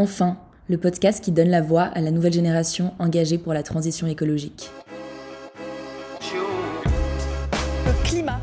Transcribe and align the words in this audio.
Enfin, 0.00 0.38
le 0.66 0.78
podcast 0.78 1.22
qui 1.22 1.30
donne 1.30 1.50
la 1.50 1.60
voix 1.60 1.82
à 1.82 2.00
la 2.00 2.10
nouvelle 2.10 2.32
génération 2.32 2.94
engagée 2.98 3.36
pour 3.36 3.52
la 3.52 3.62
transition 3.62 4.06
écologique. 4.06 4.70
Le 6.22 8.08
climat, 8.08 8.40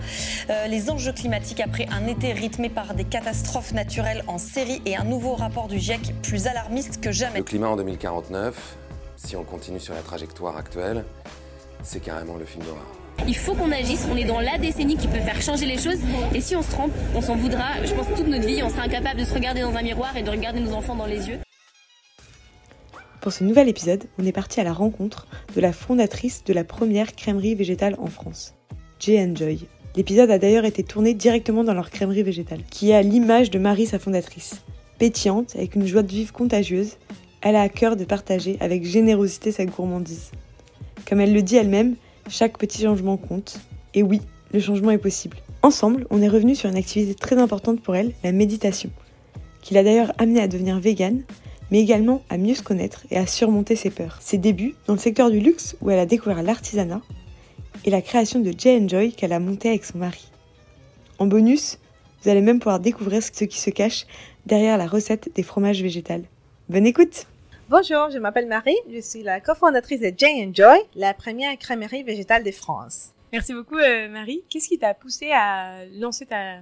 euh, 0.51 0.67
les 0.67 0.91
enjeux 0.91 1.13
climatiques 1.13 1.59
après 1.59 1.87
un 1.91 2.05
été 2.05 2.31
rythmé 2.31 2.69
par 2.69 2.93
des 2.93 3.05
catastrophes 3.05 3.73
naturelles 3.73 4.23
en 4.27 4.37
série 4.37 4.83
et 4.85 4.95
un 4.97 5.03
nouveau 5.03 5.33
rapport 5.33 5.67
du 5.67 5.79
GIEC 5.79 6.13
plus 6.21 6.45
alarmiste 6.45 7.01
que 7.01 7.11
jamais. 7.11 7.39
Le 7.39 7.43
climat 7.43 7.69
en 7.69 7.75
2049, 7.75 8.77
si 9.15 9.35
on 9.35 9.43
continue 9.43 9.79
sur 9.79 9.95
la 9.95 10.01
trajectoire 10.01 10.57
actuelle, 10.57 11.05
c'est 11.81 12.01
carrément 12.01 12.37
le 12.37 12.45
film 12.45 12.65
d'horreur. 12.65 12.85
Il 13.25 13.35
faut 13.35 13.53
qu'on 13.55 13.71
agisse, 13.71 14.07
on 14.11 14.15
est 14.15 14.25
dans 14.25 14.39
la 14.39 14.57
décennie 14.57 14.95
qui 14.95 15.07
peut 15.07 15.19
faire 15.19 15.41
changer 15.41 15.65
les 15.65 15.77
choses. 15.77 15.99
Et 16.33 16.41
si 16.41 16.55
on 16.55 16.61
se 16.61 16.71
trompe, 16.71 16.91
on 17.15 17.21
s'en 17.21 17.35
voudra. 17.35 17.83
Je 17.83 17.93
pense 17.93 18.07
toute 18.15 18.27
notre 18.27 18.45
vie, 18.45 18.61
on 18.63 18.69
sera 18.69 18.83
incapable 18.83 19.19
de 19.19 19.25
se 19.25 19.33
regarder 19.33 19.61
dans 19.61 19.75
un 19.75 19.81
miroir 19.81 20.15
et 20.15 20.23
de 20.23 20.29
regarder 20.29 20.59
nos 20.59 20.73
enfants 20.73 20.95
dans 20.95 21.05
les 21.05 21.27
yeux. 21.27 21.39
Pour 23.21 23.33
ce 23.33 23.43
nouvel 23.43 23.67
épisode, 23.67 24.03
on 24.19 24.25
est 24.25 24.31
parti 24.31 24.59
à 24.59 24.63
la 24.63 24.73
rencontre 24.73 25.27
de 25.55 25.61
la 25.61 25.73
fondatrice 25.73 26.43
de 26.45 26.53
la 26.53 26.63
première 26.63 27.15
crèmerie 27.15 27.55
végétale 27.55 27.95
en 27.99 28.07
France, 28.07 28.53
Jay 28.99 29.19
Enjoy. 29.19 29.65
L'épisode 29.95 30.29
a 30.29 30.37
d'ailleurs 30.37 30.65
été 30.65 30.83
tourné 30.83 31.15
directement 31.15 31.63
dans 31.63 31.73
leur 31.73 31.89
crèmerie 31.89 32.21
végétale, 32.21 32.61
qui 32.69 32.91
est 32.91 32.95
à 32.95 33.01
l'image 33.01 33.49
de 33.49 33.57
Marie, 33.57 33.87
sa 33.87 33.97
fondatrice. 33.97 34.61
Pétillante, 34.99 35.55
avec 35.55 35.75
une 35.75 35.87
joie 35.87 36.03
de 36.03 36.11
vivre 36.11 36.31
contagieuse, 36.31 36.97
elle 37.41 37.55
a 37.55 37.61
à 37.61 37.69
cœur 37.69 37.95
de 37.95 38.05
partager 38.05 38.57
avec 38.59 38.85
générosité 38.85 39.51
sa 39.51 39.65
gourmandise. 39.65 40.31
Comme 41.07 41.19
elle 41.19 41.33
le 41.33 41.41
dit 41.41 41.55
elle-même, 41.55 41.95
chaque 42.29 42.59
petit 42.59 42.83
changement 42.83 43.17
compte. 43.17 43.59
Et 43.93 44.03
oui, 44.03 44.21
le 44.53 44.59
changement 44.59 44.91
est 44.91 44.97
possible. 44.99 45.37
Ensemble, 45.63 46.05
on 46.11 46.21
est 46.21 46.29
revenu 46.29 46.55
sur 46.55 46.69
une 46.69 46.77
activité 46.77 47.15
très 47.15 47.37
importante 47.37 47.81
pour 47.81 47.95
elle, 47.95 48.13
la 48.23 48.31
méditation, 48.31 48.91
qui 49.61 49.73
l'a 49.73 49.83
d'ailleurs 49.83 50.13
amenée 50.19 50.41
à 50.41 50.47
devenir 50.47 50.79
végane, 50.79 51.23
mais 51.71 51.79
également 51.79 52.23
à 52.29 52.37
mieux 52.37 52.55
se 52.55 52.63
connaître 52.63 53.05
et 53.11 53.17
à 53.17 53.27
surmonter 53.27 53.75
ses 53.75 53.89
peurs. 53.89 54.17
Ses 54.21 54.37
débuts 54.37 54.75
dans 54.85 54.93
le 54.93 54.99
secteur 54.99 55.31
du 55.31 55.39
luxe, 55.39 55.75
où 55.81 55.89
elle 55.89 55.99
a 55.99 56.05
découvert 56.05 56.43
l'artisanat, 56.43 57.01
et 57.85 57.89
la 57.89 58.01
création 58.01 58.39
de 58.39 58.53
Jay 58.57 58.79
Enjoy 58.79 59.11
qu'elle 59.11 59.33
a 59.33 59.39
monté 59.39 59.69
avec 59.69 59.85
son 59.85 59.97
mari. 59.97 60.31
En 61.19 61.25
bonus, 61.25 61.77
vous 62.21 62.29
allez 62.29 62.41
même 62.41 62.59
pouvoir 62.59 62.79
découvrir 62.79 63.21
ce 63.23 63.43
qui 63.43 63.59
se 63.59 63.69
cache 63.69 64.05
derrière 64.45 64.77
la 64.77 64.87
recette 64.87 65.29
des 65.35 65.43
fromages 65.43 65.81
végétales. 65.81 66.23
Bonne 66.69 66.85
écoute 66.85 67.27
Bonjour, 67.69 68.09
je 68.11 68.17
m'appelle 68.17 68.47
Marie, 68.47 68.77
je 68.89 69.01
suis 69.01 69.23
la 69.23 69.41
cofondatrice 69.41 69.99
de 69.99 70.13
Jay 70.17 70.45
Enjoy, 70.45 70.79
la 70.95 71.13
première 71.13 71.57
crèmerie 71.57 72.03
végétale 72.03 72.43
de 72.43 72.51
France. 72.51 73.13
Merci 73.33 73.53
beaucoup 73.53 73.77
euh, 73.77 74.07
Marie. 74.07 74.41
Qu'est-ce 74.49 74.69
qui 74.69 74.79
t'a 74.79 74.93
poussé 74.93 75.31
à 75.33 75.85
lancer 75.99 76.25
ta 76.25 76.59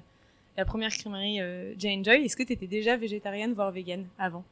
la 0.58 0.66
première 0.66 0.90
crèmerie 0.90 1.42
euh, 1.42 1.74
Jay 1.78 1.96
Enjoy 1.96 2.26
Est-ce 2.26 2.36
que 2.36 2.44
tu 2.44 2.54
étais 2.54 2.68
déjà 2.68 2.98
végétarienne 2.98 3.54
voire 3.54 3.72
végane 3.72 4.08
avant? 4.18 4.44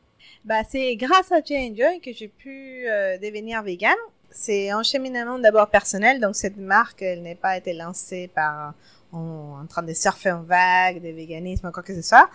Bah 0.46 0.64
c'est 0.70 0.96
grâce 0.96 1.32
à 1.32 1.42
Jay 1.42 1.70
Enjoy 1.72 2.00
que 2.02 2.12
j'ai 2.12 2.28
pu 2.28 2.86
euh, 2.88 3.18
devenir 3.18 3.64
végane. 3.64 3.94
C'est 4.30 4.72
un 4.72 4.84
cheminement 4.84 5.40
d'abord 5.40 5.70
personnel, 5.70 6.20
donc 6.20 6.36
cette 6.36 6.58
marque 6.58 7.02
elle 7.02 7.22
n'est 7.22 7.36
pas 7.36 7.56
été 7.56 7.74
lancée 7.74 8.30
par 8.34 8.74
en, 9.12 9.66
train 9.70 9.84
de 9.84 9.94
surfer 9.94 10.32
en 10.32 10.42
vague 10.42 11.02
de 11.02 11.10
véganisme 11.10 11.72
quoi 11.72 11.84
que 11.84 11.94
ce 11.94 12.02
soit 12.02 12.30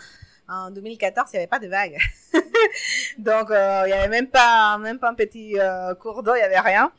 en 0.49 0.71
2014, 0.71 1.29
il 1.33 1.37
n'y 1.37 1.39
avait 1.41 1.47
pas 1.47 1.59
de 1.59 1.69
vagues. 1.69 1.99
Donc, 3.19 3.51
euh, 3.51 3.83
il 3.85 3.89
n'y 3.89 3.93
avait 3.93 4.09
même 4.09 4.29
pas, 4.29 4.79
même 4.79 4.99
pas 4.99 5.11
un 5.11 5.15
petit 5.15 5.59
euh, 5.59 5.95
cours 5.95 6.23
d'eau, 6.23 6.35
il 6.35 6.39
n'y 6.39 6.43
avait 6.43 6.59
rien. 6.59 6.91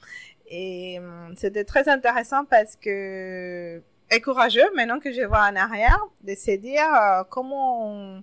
Et 0.48 1.00
hum, 1.00 1.34
c'était 1.36 1.64
très 1.64 1.90
intéressant 1.90 2.46
parce 2.46 2.76
que, 2.76 3.82
et 4.12 4.22
courageux, 4.22 4.70
maintenant 4.76 5.00
que 5.00 5.12
je 5.12 5.22
vois 5.22 5.46
en 5.46 5.56
arrière, 5.56 6.00
de 6.24 6.36
se 6.36 6.52
dire 6.58 6.86
comment 7.30 8.22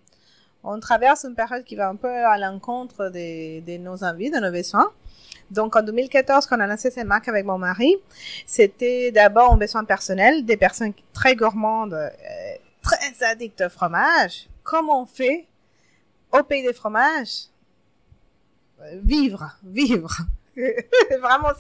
on, 0.67 0.81
traverse 0.81 1.25
une 1.25 1.35
période 1.35 1.65
qui 1.65 1.77
va 1.77 1.89
un 1.89 1.97
peu 1.97 2.09
à 2.09 2.39
l'encontre 2.39 3.09
de, 3.09 3.61
de, 3.61 3.77
nos 3.79 4.05
envies, 4.05 4.31
de 4.31 4.39
nos 4.39 4.51
besoins. 4.51 4.91
Donc, 5.51 5.77
en 5.77 5.83
2014, 5.83 6.47
quand 6.47 6.57
on 6.57 6.61
a 6.61 6.67
lancé 6.67 6.91
cette 6.91 7.07
marque 7.07 7.29
avec 7.29 7.45
mon 7.45 7.59
mari, 7.59 7.95
c'était 8.47 9.13
d'abord 9.13 9.53
un 9.53 9.57
besoin 9.57 9.85
personnel, 9.85 10.45
des 10.45 10.57
personnes 10.57 10.93
très 11.13 11.37
gourmandes, 11.37 11.95
euh, 11.95 12.09
très 12.83 13.25
addictes 13.25 13.61
au 13.61 13.69
fromage, 13.69 14.49
comment 14.63 15.03
on 15.03 15.07
fait 15.07 15.47
au 16.33 16.43
pays 16.43 16.63
des 16.63 16.73
fromages? 16.73 17.47
Vivre, 19.03 19.57
vivre. 19.65 20.19
Vraiment, 20.57 21.53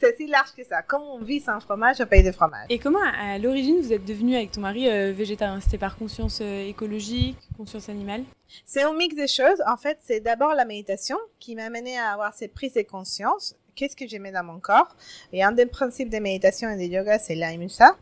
c'est 0.00 0.16
si 0.16 0.26
large 0.26 0.52
que 0.56 0.64
ça. 0.64 0.82
Comment 0.82 1.14
on 1.14 1.22
vit 1.22 1.40
sans 1.40 1.60
fromage 1.60 2.00
au 2.00 2.06
pays 2.06 2.22
des 2.22 2.32
fromages 2.32 2.66
Et 2.68 2.78
comment, 2.78 2.98
à 3.00 3.38
l'origine, 3.38 3.80
vous 3.80 3.92
êtes 3.92 4.04
devenu 4.04 4.34
avec 4.34 4.52
ton 4.52 4.60
mari 4.60 4.88
euh, 4.88 5.12
végétarien? 5.12 5.60
C'était 5.60 5.78
par 5.78 5.96
conscience 5.96 6.40
euh, 6.42 6.68
écologique, 6.68 7.38
conscience 7.56 7.88
animale? 7.88 8.24
C'est 8.64 8.82
un 8.82 8.92
mix 8.92 9.14
de 9.14 9.26
choses. 9.26 9.62
En 9.66 9.76
fait, 9.76 9.98
c'est 10.00 10.20
d'abord 10.20 10.54
la 10.54 10.64
méditation 10.64 11.16
qui 11.38 11.54
m'a 11.54 11.64
amené 11.64 11.98
à 11.98 12.10
avoir 12.12 12.34
ces 12.34 12.48
prises 12.48 12.74
de 12.74 12.82
conscience. 12.82 13.54
Qu'est-ce 13.76 13.96
que 13.96 14.06
j'aimais 14.06 14.32
dans 14.32 14.44
mon 14.44 14.58
corps? 14.58 14.96
Et 15.32 15.42
un 15.44 15.52
des 15.52 15.66
principes 15.66 16.10
de 16.10 16.18
méditation 16.18 16.68
et 16.70 16.76
de 16.76 16.92
yoga, 16.92 17.18
c'est 17.18 17.36
l'ahimsa. 17.36 17.96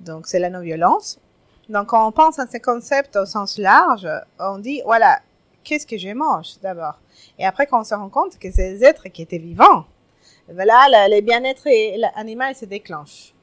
Donc, 0.00 0.26
c'est 0.26 0.38
la 0.38 0.48
non-violence. 0.48 1.20
Donc, 1.68 1.88
quand 1.88 2.08
on 2.08 2.10
pense 2.10 2.38
à 2.38 2.46
ces 2.46 2.58
concepts 2.58 3.16
au 3.16 3.26
sens 3.26 3.58
large, 3.58 4.08
on 4.38 4.58
dit, 4.58 4.80
voilà, 4.84 5.20
qu'est-ce 5.64 5.86
que 5.86 5.98
je 5.98 6.08
mange 6.10 6.58
d'abord? 6.62 6.98
Et 7.38 7.46
après, 7.46 7.66
quand 7.66 7.80
on 7.80 7.84
se 7.84 7.94
rend 7.94 8.08
compte 8.08 8.38
que 8.38 8.50
ces 8.50 8.82
êtres 8.84 9.08
qui 9.08 9.22
étaient 9.22 9.38
vivants, 9.38 9.84
voilà, 10.52 11.08
le 11.08 11.20
bien-être 11.20 11.66
animal 12.16 12.54
se 12.54 12.64
déclenche. 12.64 13.34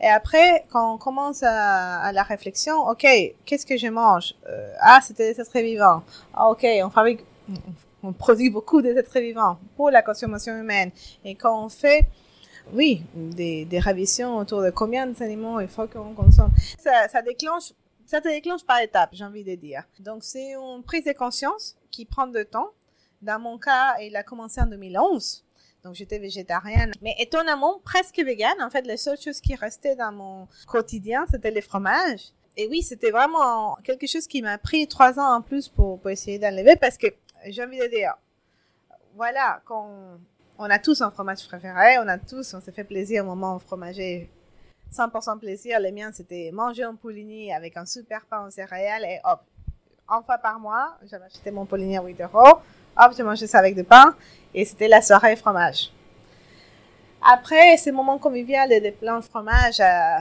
Et 0.00 0.08
après, 0.08 0.64
quand 0.70 0.94
on 0.94 0.98
commence 0.98 1.42
à, 1.42 2.10
la 2.12 2.22
réflexion, 2.22 2.88
ok, 2.88 3.06
qu'est-ce 3.44 3.66
que 3.66 3.76
je 3.76 3.88
mange? 3.88 4.34
Euh, 4.48 4.72
Ah, 4.80 5.00
c'était 5.02 5.32
des 5.32 5.40
êtres 5.40 5.60
vivants. 5.60 6.02
Ah, 6.34 6.48
ok, 6.48 6.66
on 6.82 6.90
fabrique, 6.90 7.20
on 8.02 8.12
produit 8.12 8.50
beaucoup 8.50 8.80
d'êtres 8.80 9.20
vivants 9.20 9.58
pour 9.76 9.90
la 9.90 10.02
consommation 10.02 10.56
humaine. 10.56 10.90
Et 11.24 11.34
quand 11.34 11.64
on 11.64 11.68
fait 11.68 12.08
oui, 12.72 13.02
des, 13.14 13.66
révisions 13.78 14.36
autour 14.38 14.62
de 14.62 14.70
combien 14.70 15.06
d'animaux 15.06 15.60
il 15.60 15.68
faut 15.68 15.86
qu'on 15.86 16.14
consomme. 16.14 16.52
Ça 16.78 17.22
déclenche, 17.22 17.72
ça 18.10 18.20
te 18.20 18.26
déclenche 18.26 18.64
par 18.64 18.80
étapes, 18.80 19.10
j'ai 19.12 19.24
envie 19.24 19.44
de 19.44 19.54
dire. 19.54 19.84
Donc, 20.00 20.24
c'est 20.24 20.54
une 20.54 20.82
prise 20.82 21.04
de 21.04 21.12
conscience 21.12 21.76
qui 21.92 22.04
prend 22.04 22.26
de 22.26 22.42
temps. 22.42 22.70
Dans 23.22 23.38
mon 23.38 23.56
cas, 23.56 23.96
il 24.00 24.16
a 24.16 24.24
commencé 24.24 24.60
en 24.60 24.66
2011. 24.66 25.44
Donc, 25.84 25.94
j'étais 25.94 26.18
végétarienne. 26.18 26.90
Mais 27.02 27.14
étonnamment, 27.20 27.78
presque 27.84 28.18
végane. 28.18 28.60
En 28.60 28.68
fait, 28.68 28.82
les 28.82 28.96
seules 28.96 29.20
choses 29.20 29.40
qui 29.40 29.54
restaient 29.54 29.94
dans 29.94 30.10
mon 30.10 30.48
quotidien, 30.66 31.24
c'était 31.30 31.52
les 31.52 31.60
fromages. 31.60 32.32
Et 32.56 32.66
oui, 32.66 32.82
c'était 32.82 33.12
vraiment 33.12 33.76
quelque 33.84 34.08
chose 34.08 34.26
qui 34.26 34.42
m'a 34.42 34.58
pris 34.58 34.88
trois 34.88 35.20
ans 35.20 35.36
en 35.36 35.40
plus 35.40 35.68
pour, 35.68 36.00
pour 36.00 36.10
essayer 36.10 36.40
d'enlever 36.40 36.74
parce 36.74 36.98
que 36.98 37.06
j'ai 37.46 37.62
envie 37.62 37.78
de 37.78 37.86
dire, 37.86 38.14
voilà, 39.14 39.62
quand 39.64 39.88
on 40.58 40.64
a 40.64 40.80
tous 40.80 41.00
un 41.00 41.12
fromage 41.12 41.46
préféré, 41.46 41.98
on 42.00 42.08
a 42.08 42.18
tous, 42.18 42.54
on 42.54 42.60
s'est 42.60 42.72
fait 42.72 42.82
plaisir 42.82 43.22
au 43.22 43.28
moment 43.28 43.52
où 43.52 43.56
on 43.56 43.58
fromageait 43.60 44.28
100% 44.92 45.38
plaisir. 45.38 45.78
Le 45.80 45.90
mien, 45.92 46.10
c'était 46.12 46.50
manger 46.52 46.84
un 46.84 46.94
poligny 46.94 47.52
avec 47.52 47.76
un 47.76 47.86
super 47.86 48.24
pain 48.26 48.46
en 48.46 48.50
céréales 48.50 49.04
et 49.04 49.20
hop, 49.24 49.40
une 50.08 50.24
fois 50.24 50.38
par 50.38 50.58
mois, 50.58 50.96
j'avais 51.08 51.26
acheté 51.26 51.50
mon 51.50 51.64
poligny 51.64 51.96
à 51.96 52.02
8 52.02 52.20
euros. 52.22 52.58
Hop, 52.96 53.12
j'ai 53.16 53.22
mangé 53.22 53.46
ça 53.46 53.58
avec 53.58 53.76
du 53.76 53.84
pain 53.84 54.14
et 54.52 54.64
c'était 54.64 54.88
la 54.88 55.00
soirée 55.00 55.36
fromage. 55.36 55.92
Après, 57.22 57.76
ces 57.76 57.92
moments 57.92 58.18
conviviaux 58.18 58.66
des 58.68 58.92
plans 58.92 59.20
fromage 59.20 59.78
à, 59.80 60.20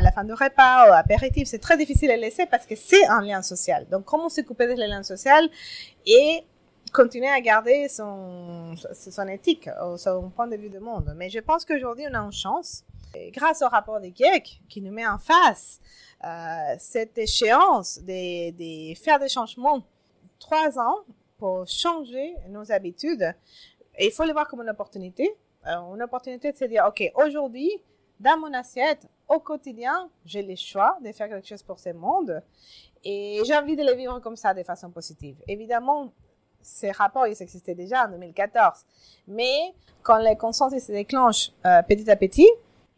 la 0.00 0.12
fin 0.12 0.24
du 0.24 0.32
repas 0.32 0.88
ou 0.88 0.92
apéritif, 0.92 1.48
c'est 1.48 1.58
très 1.58 1.76
difficile 1.76 2.10
à 2.10 2.16
laisser 2.16 2.46
parce 2.46 2.66
que 2.66 2.74
c'est 2.74 3.06
un 3.06 3.22
lien 3.22 3.42
social. 3.42 3.86
Donc, 3.90 4.04
comment 4.04 4.28
se 4.28 4.40
couper 4.40 4.66
de 4.66 4.74
ce 4.74 4.88
lien 4.88 5.02
social 5.02 5.48
et 6.06 6.42
continuer 6.92 7.28
à 7.28 7.40
garder 7.40 7.88
son, 7.88 8.74
son 8.92 9.28
éthique, 9.28 9.68
son 9.96 10.30
point 10.30 10.48
de 10.48 10.56
vue 10.56 10.68
du 10.68 10.80
monde? 10.80 11.14
Mais 11.16 11.30
je 11.30 11.38
pense 11.38 11.64
qu'aujourd'hui, 11.64 12.04
on 12.10 12.14
a 12.14 12.20
une 12.20 12.32
chance, 12.32 12.84
grâce 13.30 13.62
au 13.62 13.68
rapport 13.68 14.00
des 14.00 14.12
GIEC, 14.14 14.60
qui 14.68 14.80
nous 14.80 14.92
met 14.92 15.06
en 15.06 15.18
face 15.18 15.80
euh, 16.24 16.74
cette 16.78 17.18
échéance 17.18 17.98
de, 18.00 18.50
de 18.50 18.94
faire 18.94 19.18
des 19.18 19.28
changements 19.28 19.82
trois 20.38 20.78
ans 20.78 20.98
pour 21.38 21.66
changer 21.66 22.34
nos 22.48 22.70
habitudes. 22.70 23.34
Il 23.98 24.10
faut 24.12 24.24
le 24.24 24.32
voir 24.32 24.46
comme 24.48 24.62
une 24.62 24.70
opportunité. 24.70 25.34
Euh, 25.66 25.94
une 25.94 26.02
opportunité 26.02 26.52
de 26.52 26.56
se 26.56 26.64
dire, 26.64 26.84
OK, 26.88 27.02
aujourd'hui, 27.14 27.70
dans 28.18 28.38
mon 28.38 28.52
assiette, 28.52 29.06
au 29.28 29.40
quotidien, 29.40 30.08
j'ai 30.24 30.42
le 30.42 30.56
choix 30.56 30.96
de 31.04 31.10
faire 31.12 31.28
quelque 31.28 31.46
chose 31.46 31.62
pour 31.62 31.78
ce 31.78 31.90
monde. 31.90 32.42
Et 33.04 33.40
j'ai 33.44 33.56
envie 33.56 33.76
de 33.76 33.82
le 33.82 33.94
vivre 33.94 34.18
comme 34.20 34.36
ça, 34.36 34.54
de 34.54 34.62
façon 34.62 34.90
positive. 34.90 35.36
Évidemment, 35.48 36.12
ces 36.60 36.92
rapports, 36.92 37.26
ils 37.26 37.42
existaient 37.42 37.74
déjà 37.74 38.06
en 38.06 38.10
2014. 38.10 38.84
Mais 39.26 39.74
quand 40.02 40.18
les 40.18 40.36
consensus 40.36 40.84
se 40.84 40.92
déclenchent 40.92 41.50
euh, 41.66 41.82
petit 41.82 42.08
à 42.10 42.16
petit, 42.16 42.48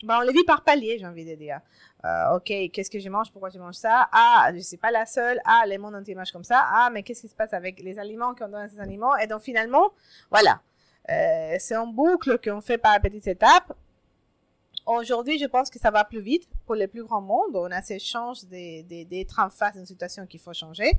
ben, 0.04 0.18
on 0.18 0.20
les 0.22 0.32
vit 0.32 0.44
par 0.44 0.62
palier, 0.62 0.98
j'ai 0.98 1.06
envie 1.06 1.24
de 1.24 1.34
dire. 1.34 1.60
Euh, 2.04 2.36
ok, 2.36 2.70
qu'est-ce 2.72 2.90
que 2.90 2.98
je 2.98 3.08
mange? 3.08 3.30
Pourquoi 3.32 3.50
je 3.50 3.58
mange 3.58 3.74
ça? 3.74 4.08
Ah, 4.12 4.50
je 4.54 4.60
suis 4.60 4.76
pas 4.76 4.90
la 4.90 5.06
seule. 5.06 5.40
Ah, 5.44 5.64
les 5.66 5.78
mondes 5.78 5.94
entiers 5.94 6.14
mangent 6.14 6.32
comme 6.32 6.44
ça. 6.44 6.62
Ah, 6.66 6.90
mais 6.92 7.02
qu'est-ce 7.02 7.22
qui 7.22 7.28
se 7.28 7.34
passe 7.34 7.52
avec 7.52 7.80
les 7.80 7.98
aliments 7.98 8.34
qu'on 8.34 8.48
donne 8.48 8.62
à 8.62 8.68
ces 8.68 8.78
aliments 8.80 9.16
Et 9.16 9.26
donc 9.26 9.40
finalement, 9.40 9.90
voilà, 10.30 10.60
euh, 11.10 11.56
c'est 11.58 11.76
en 11.76 11.86
boucle 11.86 12.38
qu'on 12.38 12.60
fait 12.60 12.78
par 12.78 13.00
petites 13.00 13.26
étapes. 13.26 13.72
Aujourd'hui, 14.86 15.38
je 15.38 15.46
pense 15.46 15.70
que 15.70 15.78
ça 15.78 15.90
va 15.90 16.04
plus 16.04 16.20
vite 16.20 16.46
pour 16.66 16.74
les 16.74 16.88
plus 16.88 17.04
grands 17.04 17.22
mondes. 17.22 17.54
On 17.56 17.70
a 17.70 17.80
ces 17.80 17.98
chances 17.98 18.46
d'être 18.46 19.40
en 19.40 19.48
face 19.48 19.74
d'une 19.74 19.86
situation 19.86 20.26
qu'il 20.26 20.40
faut 20.40 20.52
changer. 20.52 20.92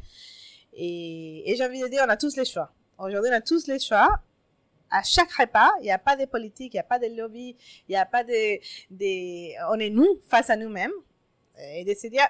Et, 0.74 1.52
et 1.52 1.56
j'ai 1.56 1.66
envie 1.66 1.82
de 1.82 1.88
dire, 1.88 2.04
on 2.06 2.10
a 2.10 2.18
tous 2.18 2.36
les 2.36 2.46
choix. 2.46 2.72
Aujourd'hui, 2.98 3.30
on 3.32 3.36
a 3.36 3.42
tous 3.42 3.68
les 3.68 3.80
choix. 3.80 4.10
À 4.92 5.04
chaque 5.04 5.32
repas, 5.32 5.72
il 5.80 5.84
n'y 5.84 5.92
a 5.92 5.98
pas 5.98 6.16
de 6.16 6.26
politique, 6.26 6.74
il 6.74 6.78
n'y 6.78 6.82
a 6.82 6.84
pas 6.84 7.00
de 7.00 7.08
lobby, 7.08 7.56
il 7.88 7.92
n'y 7.92 7.98
a 7.98 8.06
pas 8.06 8.24
de, 8.24 8.60
on 9.72 9.80
est 9.80 9.90
nous 9.90 10.20
face 10.24 10.50
à 10.50 10.56
nous-mêmes 10.56 10.94
et 11.58 11.84
de 11.84 11.94
se 11.94 12.08
dire 12.08 12.28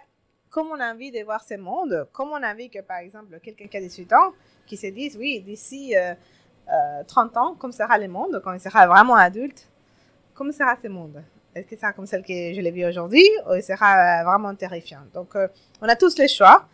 comment 0.56 0.72
on 0.72 0.80
a 0.80 0.94
envie 0.94 1.12
de 1.12 1.22
voir 1.24 1.44
ce 1.44 1.56
monde, 1.56 2.08
comment 2.14 2.36
on 2.36 2.44
a 2.44 2.54
envie 2.54 2.70
que, 2.70 2.80
par 2.80 3.00
exemple, 3.00 3.40
quelqu'un 3.42 3.68
qui 3.68 3.76
a 3.76 3.82
18 3.82 4.14
ans, 4.14 4.32
qui 4.66 4.78
se 4.78 4.88
dise, 4.88 5.18
oui, 5.18 5.42
d'ici 5.42 5.96
euh, 5.98 6.14
euh, 6.72 7.04
30 7.06 7.36
ans, 7.36 7.56
comme 7.56 7.74
sera 7.74 7.98
le 7.98 8.08
monde, 8.08 8.42
quand 8.42 8.54
il 8.54 8.62
sera 8.62 8.88
vraiment 8.88 9.16
adulte, 9.16 9.68
comment 10.34 10.54
sera 10.54 10.78
ce 10.82 10.88
monde? 10.88 11.22
Est-ce 11.54 11.68
que 11.68 11.76
sera 11.76 11.92
comme 11.92 12.06
celle 12.06 12.24
que 12.24 12.54
je 12.54 12.62
l'ai 12.62 12.72
vu 12.72 12.86
aujourd'hui 12.86 13.26
ou 13.50 13.54
il 13.54 13.64
sera 13.64 14.24
vraiment 14.24 14.56
terrifiant? 14.56 15.02
Donc, 15.14 15.36
euh, 15.36 15.50
on 15.82 15.90
a 15.90 15.96
tous 15.98 16.18
les 16.18 16.30
choix 16.30 16.66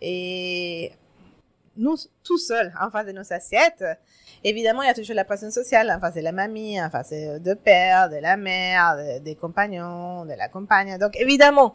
et 0.00 0.90
nous, 1.76 1.96
tout 2.24 2.38
seuls, 2.38 2.72
en 2.80 2.90
face 2.90 3.06
de 3.06 3.12
nos 3.12 3.32
assiettes, 3.32 3.84
évidemment, 4.44 4.82
il 4.82 4.86
y 4.86 4.90
a 4.90 4.94
toujours 4.94 5.16
la 5.16 5.24
pression 5.24 5.50
sociale, 5.50 5.90
en 5.90 6.00
face 6.00 6.14
de 6.14 6.20
la 6.20 6.32
mamie, 6.32 6.80
en 6.80 6.90
face 6.90 7.10
de 7.10 7.54
père, 7.54 8.08
de 8.08 8.16
la 8.16 8.36
mère, 8.36 8.96
de- 8.96 9.18
des 9.18 9.34
compagnons, 9.34 10.24
de 10.24 10.34
la 10.34 10.48
compagne. 10.48 10.98
Donc, 10.98 11.16
évidemment, 11.16 11.74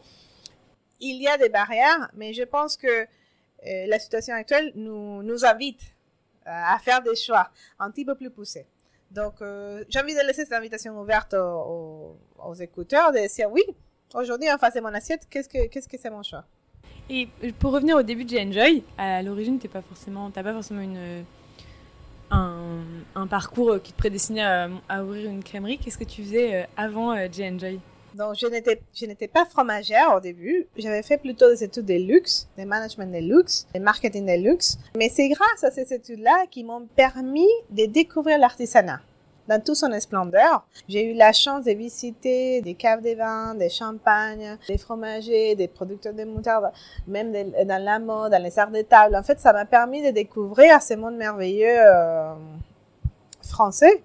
il 1.00 1.20
y 1.20 1.28
a 1.28 1.36
des 1.38 1.48
barrières, 1.48 2.10
mais 2.14 2.32
je 2.32 2.42
pense 2.42 2.76
que 2.76 3.06
euh, 3.66 3.86
la 3.86 3.98
situation 3.98 4.34
actuelle 4.34 4.72
nous, 4.74 5.44
invite 5.44 5.80
euh, 6.46 6.50
à 6.50 6.78
faire 6.78 7.02
des 7.02 7.16
choix 7.16 7.50
un 7.78 7.90
petit 7.90 8.04
peu 8.04 8.14
plus 8.14 8.30
poussés. 8.30 8.66
Donc, 9.10 9.40
euh, 9.40 9.84
j'ai 9.88 10.00
envie 10.00 10.14
de 10.14 10.20
laisser 10.20 10.44
cette 10.44 10.52
invitation 10.52 11.00
ouverte 11.00 11.34
aux, 11.34 12.16
écouteurs, 12.60 13.12
de 13.12 13.34
dire 13.34 13.50
oui, 13.50 13.62
aujourd'hui, 14.14 14.50
en 14.50 14.58
face 14.58 14.74
de 14.74 14.80
mon 14.80 14.92
assiette, 14.92 15.26
qu'est-ce 15.30 15.48
que 15.48 15.98
c'est 15.98 16.10
mon 16.10 16.22
choix? 16.22 16.44
Et 17.08 17.28
pour 17.58 17.72
revenir 17.72 17.96
au 17.96 18.02
début 18.02 18.24
de 18.24 18.30
J-Enjoy, 18.30 18.82
à 18.96 19.22
l'origine, 19.22 19.58
t'es 19.58 19.68
pas 19.68 19.82
forcément, 19.82 20.30
pas 20.30 20.42
forcément 20.42 20.80
une, 20.80 21.24
un, 22.34 23.26
parcours 23.26 23.80
qui 23.82 23.92
te 23.92 23.98
prédestinait 23.98 24.42
à, 24.42 24.68
à 24.88 25.02
ouvrir 25.02 25.30
une 25.30 25.42
crèmerie. 25.42 25.78
Qu'est-ce 25.78 25.98
que 25.98 26.04
tu 26.04 26.22
faisais 26.22 26.62
euh, 26.62 26.66
avant 26.76 27.12
euh, 27.12 27.26
J-Enjoy 27.30 27.80
Donc, 28.14 28.34
je 28.36 28.46
n'étais, 28.46 28.82
je 28.94 29.06
n'étais 29.06 29.28
pas 29.28 29.44
fromagère 29.46 30.14
au 30.14 30.20
début. 30.20 30.66
J'avais 30.76 31.02
fait 31.02 31.16
plutôt 31.16 31.48
des 31.48 31.64
études 31.64 31.86
de 31.86 31.94
luxe, 31.94 32.48
des 32.56 32.64
management 32.66 33.10
de 33.10 33.18
luxe, 33.18 33.66
des 33.72 33.80
marketing 33.80 34.26
de 34.26 34.50
luxe. 34.50 34.78
Mais 34.96 35.08
c'est 35.08 35.28
grâce 35.28 35.64
à 35.64 35.70
ces 35.70 35.92
études-là 35.94 36.46
qui 36.50 36.64
m'ont 36.64 36.86
permis 36.96 37.48
de 37.70 37.86
découvrir 37.86 38.38
l'artisanat 38.38 39.00
dans 39.48 39.62
toute 39.62 39.76
son 39.76 39.98
splendeur. 40.00 40.66
J'ai 40.88 41.10
eu 41.10 41.14
la 41.14 41.32
chance 41.32 41.64
de 41.64 41.72
visiter 41.72 42.62
des 42.62 42.74
caves 42.74 43.02
de 43.02 43.14
vin, 43.14 43.54
des 43.54 43.68
champagnes, 43.68 44.56
des 44.68 44.78
fromagers, 44.78 45.54
des 45.54 45.68
producteurs 45.68 46.14
de 46.14 46.24
moutarde, 46.24 46.70
même 47.06 47.32
dans 47.32 47.82
la 47.82 47.98
mode, 47.98 48.32
dans 48.32 48.42
les 48.42 48.58
arts 48.58 48.70
de 48.70 48.82
table. 48.82 49.16
En 49.16 49.22
fait, 49.22 49.38
ça 49.40 49.52
m'a 49.52 49.64
permis 49.64 50.02
de 50.02 50.10
découvrir 50.10 50.82
ce 50.82 50.94
monde 50.94 51.16
merveilleux 51.16 51.76
euh, 51.78 52.34
français. 53.42 54.02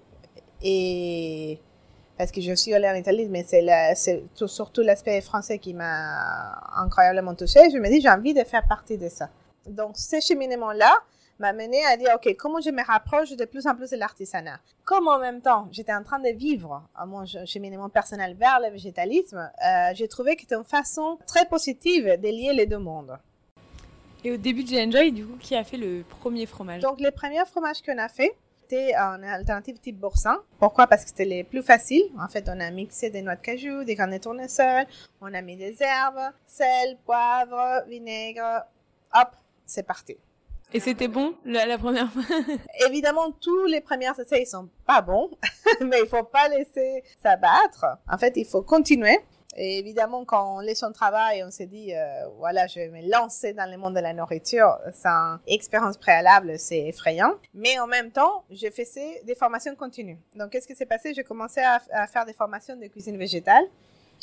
Et 0.62 1.58
parce 2.18 2.30
que 2.30 2.42
je 2.42 2.52
suis 2.52 2.74
allée 2.74 2.88
en 2.88 2.94
Italie, 2.94 3.26
mais 3.30 3.46
c'est 3.94 4.22
surtout 4.34 4.82
l'aspect 4.82 5.22
français 5.22 5.58
qui 5.58 5.72
m'a 5.72 6.60
incroyablement 6.76 7.34
touchée. 7.34 7.70
Je 7.70 7.78
me 7.78 7.88
dis, 7.88 8.02
j'ai 8.02 8.10
envie 8.10 8.34
de 8.34 8.44
faire 8.44 8.66
partie 8.68 8.98
de 8.98 9.08
ça. 9.08 9.30
Donc, 9.66 9.96
ce 9.96 10.20
cheminement-là 10.20 10.92
m'a 11.40 11.52
mené 11.52 11.84
à 11.86 11.96
dire, 11.96 12.10
OK, 12.14 12.34
comment 12.36 12.60
je 12.60 12.70
me 12.70 12.84
rapproche 12.84 13.30
de 13.30 13.44
plus 13.44 13.66
en 13.66 13.74
plus 13.74 13.90
de 13.90 13.96
l'artisanat? 13.96 14.60
Comme 14.84 15.08
en 15.08 15.18
même 15.18 15.40
temps, 15.40 15.68
j'étais 15.72 15.92
en 15.94 16.02
train 16.02 16.18
de 16.18 16.28
vivre 16.28 16.82
à 16.94 17.06
mon 17.06 17.26
ch- 17.26 17.48
cheminement 17.48 17.88
personnel 17.88 18.34
vers 18.34 18.60
le 18.60 18.70
végétalisme, 18.70 19.38
euh, 19.66 19.90
j'ai 19.94 20.06
trouvé 20.06 20.36
que 20.36 20.42
c'était 20.42 20.54
une 20.54 20.64
façon 20.64 21.18
très 21.26 21.46
positive 21.46 22.04
de 22.20 22.28
lier 22.28 22.52
les 22.52 22.66
deux 22.66 22.78
mondes. 22.78 23.18
Et 24.22 24.30
au 24.32 24.36
début 24.36 24.62
de 24.64 24.68
J-Enjoy, 24.68 25.12
du 25.12 25.26
coup, 25.26 25.36
qui 25.38 25.56
a 25.56 25.64
fait 25.64 25.78
le 25.78 26.04
premier 26.20 26.44
fromage? 26.44 26.82
Donc, 26.82 27.00
les 27.00 27.10
premiers 27.10 27.44
fromages 27.46 27.80
qu'on 27.80 27.96
a 27.96 28.08
fait, 28.08 28.36
c'était 28.60 28.94
en 28.96 29.22
alternative 29.22 29.78
type 29.80 29.98
boursin. 29.98 30.42
Pourquoi? 30.58 30.86
Parce 30.86 31.04
que 31.04 31.08
c'était 31.08 31.24
les 31.24 31.42
plus 31.42 31.62
faciles. 31.62 32.04
En 32.20 32.28
fait, 32.28 32.46
on 32.48 32.60
a 32.60 32.70
mixé 32.70 33.08
des 33.08 33.22
noix 33.22 33.34
de 33.36 33.40
cajou, 33.40 33.82
des 33.82 33.94
graines 33.94 34.10
de 34.12 34.18
tournesol, 34.18 34.84
on 35.22 35.32
a 35.32 35.40
mis 35.40 35.56
des 35.56 35.82
herbes, 35.82 36.34
sel, 36.46 36.98
poivre, 37.06 37.82
vinaigre. 37.88 38.64
Hop, 39.14 39.30
c'est 39.64 39.84
parti. 39.86 40.16
Et 40.72 40.78
c'était 40.78 41.08
bon 41.08 41.34
la, 41.44 41.78
première 41.78 42.12
fois? 42.12 42.22
Évidemment, 42.86 43.32
tous 43.32 43.64
les 43.66 43.80
premiers 43.80 44.10
essais, 44.20 44.42
ils 44.42 44.46
sont 44.46 44.68
pas 44.86 45.00
bons, 45.00 45.30
mais 45.80 46.00
il 46.02 46.08
faut 46.08 46.22
pas 46.22 46.48
laisser 46.48 47.02
s'abattre. 47.20 47.86
En 48.08 48.16
fait, 48.18 48.34
il 48.36 48.46
faut 48.46 48.62
continuer. 48.62 49.18
Et 49.56 49.78
évidemment, 49.78 50.24
quand 50.24 50.58
on 50.58 50.60
laisse 50.60 50.78
son 50.78 50.92
travail, 50.92 51.42
on 51.44 51.50
se 51.50 51.64
dit, 51.64 51.92
euh, 51.92 52.28
voilà, 52.38 52.68
je 52.68 52.78
vais 52.78 52.88
me 52.88 53.10
lancer 53.10 53.52
dans 53.52 53.68
le 53.68 53.76
monde 53.76 53.96
de 53.96 54.00
la 54.00 54.12
nourriture 54.12 54.78
sans 54.94 55.38
expérience 55.48 55.96
préalable, 55.96 56.56
c'est 56.56 56.86
effrayant. 56.86 57.34
Mais 57.52 57.76
en 57.80 57.88
même 57.88 58.12
temps, 58.12 58.44
je 58.50 58.68
faisais 58.70 59.22
des 59.26 59.34
formations 59.34 59.74
continues. 59.74 60.18
Donc, 60.36 60.50
qu'est-ce 60.50 60.68
qui 60.68 60.76
s'est 60.76 60.86
passé? 60.86 61.14
J'ai 61.14 61.24
commencé 61.24 61.60
à, 61.60 61.82
à 61.92 62.06
faire 62.06 62.24
des 62.24 62.32
formations 62.32 62.76
de 62.76 62.86
cuisine 62.86 63.16
végétale, 63.16 63.64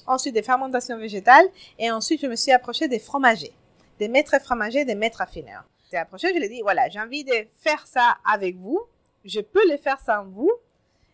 ensuite 0.05 0.33
des 0.33 0.43
fermentations 0.43 0.97
végétales, 0.97 1.47
et 1.77 1.91
ensuite, 1.91 2.21
je 2.21 2.27
me 2.27 2.37
suis 2.37 2.53
approchée 2.53 2.87
des 2.87 2.99
fromagers, 2.99 3.53
des 3.99 4.07
maîtres 4.07 4.41
fromagers, 4.41 4.85
des 4.85 4.95
maîtres 4.95 5.21
affineurs. 5.21 5.65
J'ai 5.89 5.97
approché, 5.97 6.29
je 6.33 6.37
lui 6.37 6.45
ai 6.45 6.49
dit, 6.49 6.61
voilà, 6.61 6.89
j'ai 6.89 6.99
envie 6.99 7.23
de 7.23 7.47
faire 7.59 7.87
ça 7.87 8.17
avec 8.25 8.57
vous. 8.57 8.79
Je 9.23 9.39
peux 9.39 9.65
le 9.69 9.77
faire 9.77 9.99
sans 9.99 10.25
vous, 10.25 10.51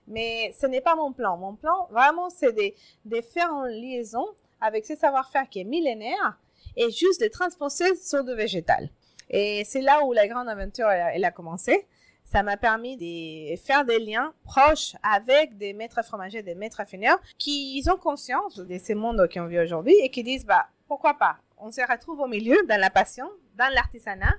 mais 0.07 0.53
ce 0.59 0.65
n'est 0.65 0.81
pas 0.81 0.95
mon 0.95 1.11
plan. 1.11 1.37
Mon 1.37 1.55
plan, 1.55 1.87
vraiment, 1.91 2.29
c'est 2.29 2.53
de, 2.53 3.21
faire 3.21 3.53
en 3.53 3.65
liaison 3.65 4.25
avec 4.61 4.85
ce 4.85 4.95
savoir-faire 4.95 5.47
qui 5.49 5.59
est 5.59 5.63
millénaire 5.63 6.39
et 6.75 6.89
juste 6.89 7.21
de 7.21 7.27
transposer 7.27 7.95
sur 7.97 8.23
du 8.23 8.33
végétal. 8.33 8.89
Et 9.29 9.63
c'est 9.65 9.81
là 9.81 10.03
où 10.03 10.13
la 10.13 10.27
grande 10.27 10.49
aventure, 10.49 10.89
elle 10.89 11.25
a 11.25 11.31
commencé. 11.31 11.85
Ça 12.25 12.41
m'a 12.41 12.57
permis 12.57 12.97
de 12.97 13.55
faire 13.57 13.85
des 13.85 13.99
liens 13.99 14.33
proches 14.43 14.95
avec 15.03 15.57
des 15.57 15.73
maîtres 15.73 16.03
fromagers, 16.03 16.41
des 16.41 16.55
maîtres 16.55 16.79
affineurs 16.79 17.19
qui 17.37 17.83
ont 17.91 17.97
conscience 17.97 18.57
de 18.57 18.77
ces 18.79 18.95
mondes 18.95 19.27
qu'on 19.31 19.45
vit 19.45 19.59
aujourd'hui 19.59 19.95
et 20.01 20.09
qui 20.09 20.23
disent, 20.23 20.45
bah, 20.45 20.65
pourquoi 20.87 21.13
pas? 21.13 21.37
On 21.57 21.71
se 21.71 21.81
retrouve 21.81 22.21
au 22.21 22.27
milieu, 22.27 22.57
dans 22.67 22.79
la 22.79 22.89
passion, 22.89 23.29
dans 23.55 23.71
l'artisanat, 23.73 24.35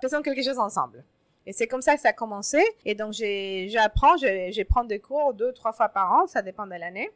faisons 0.00 0.22
quelque 0.22 0.42
chose 0.42 0.58
ensemble. 0.58 1.04
Et 1.46 1.52
c'est 1.52 1.68
comme 1.68 1.82
ça 1.82 1.94
que 1.94 2.00
ça 2.00 2.08
a 2.08 2.12
commencé. 2.12 2.62
Et 2.84 2.94
donc, 2.94 3.12
j'apprends, 3.12 4.16
je, 4.16 4.62
prends 4.64 4.84
des 4.84 4.98
cours 4.98 5.32
deux, 5.32 5.52
trois 5.52 5.72
fois 5.72 5.88
par 5.88 6.12
an, 6.12 6.26
ça 6.26 6.42
dépend 6.42 6.66
de 6.66 6.74
l'année. 6.74 7.10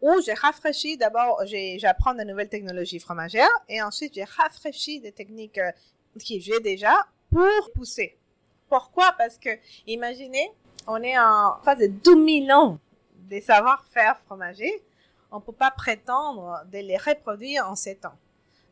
Où 0.00 0.20
j'ai 0.22 0.34
rafraîchi, 0.34 0.96
d'abord, 0.96 1.42
j'apprends 1.76 2.14
de 2.14 2.22
nouvelles 2.22 2.48
technologies 2.48 2.98
fromagères 2.98 3.48
et 3.68 3.82
ensuite, 3.82 4.14
j'ai 4.14 4.24
rafraîchi 4.24 5.00
des 5.00 5.12
techniques 5.12 5.58
euh, 5.58 5.70
que 6.14 6.40
j'ai 6.40 6.60
déjà 6.60 6.94
pour 7.30 7.70
pousser. 7.74 8.16
Pourquoi? 8.68 9.12
Parce 9.16 9.38
que, 9.38 9.50
imaginez, 9.86 10.50
on 10.86 11.02
est 11.02 11.18
en 11.18 11.58
phase 11.62 11.78
de 11.78 11.86
2000 11.86 12.52
ans 12.52 12.78
des 13.16 13.40
savoir-faire 13.40 14.18
fromagers. 14.26 14.82
On 15.30 15.36
ne 15.36 15.42
peut 15.42 15.52
pas 15.52 15.70
prétendre 15.70 16.62
de 16.70 16.78
les 16.78 16.96
reproduire 16.96 17.68
en 17.68 17.74
7 17.74 18.04
ans. 18.06 18.14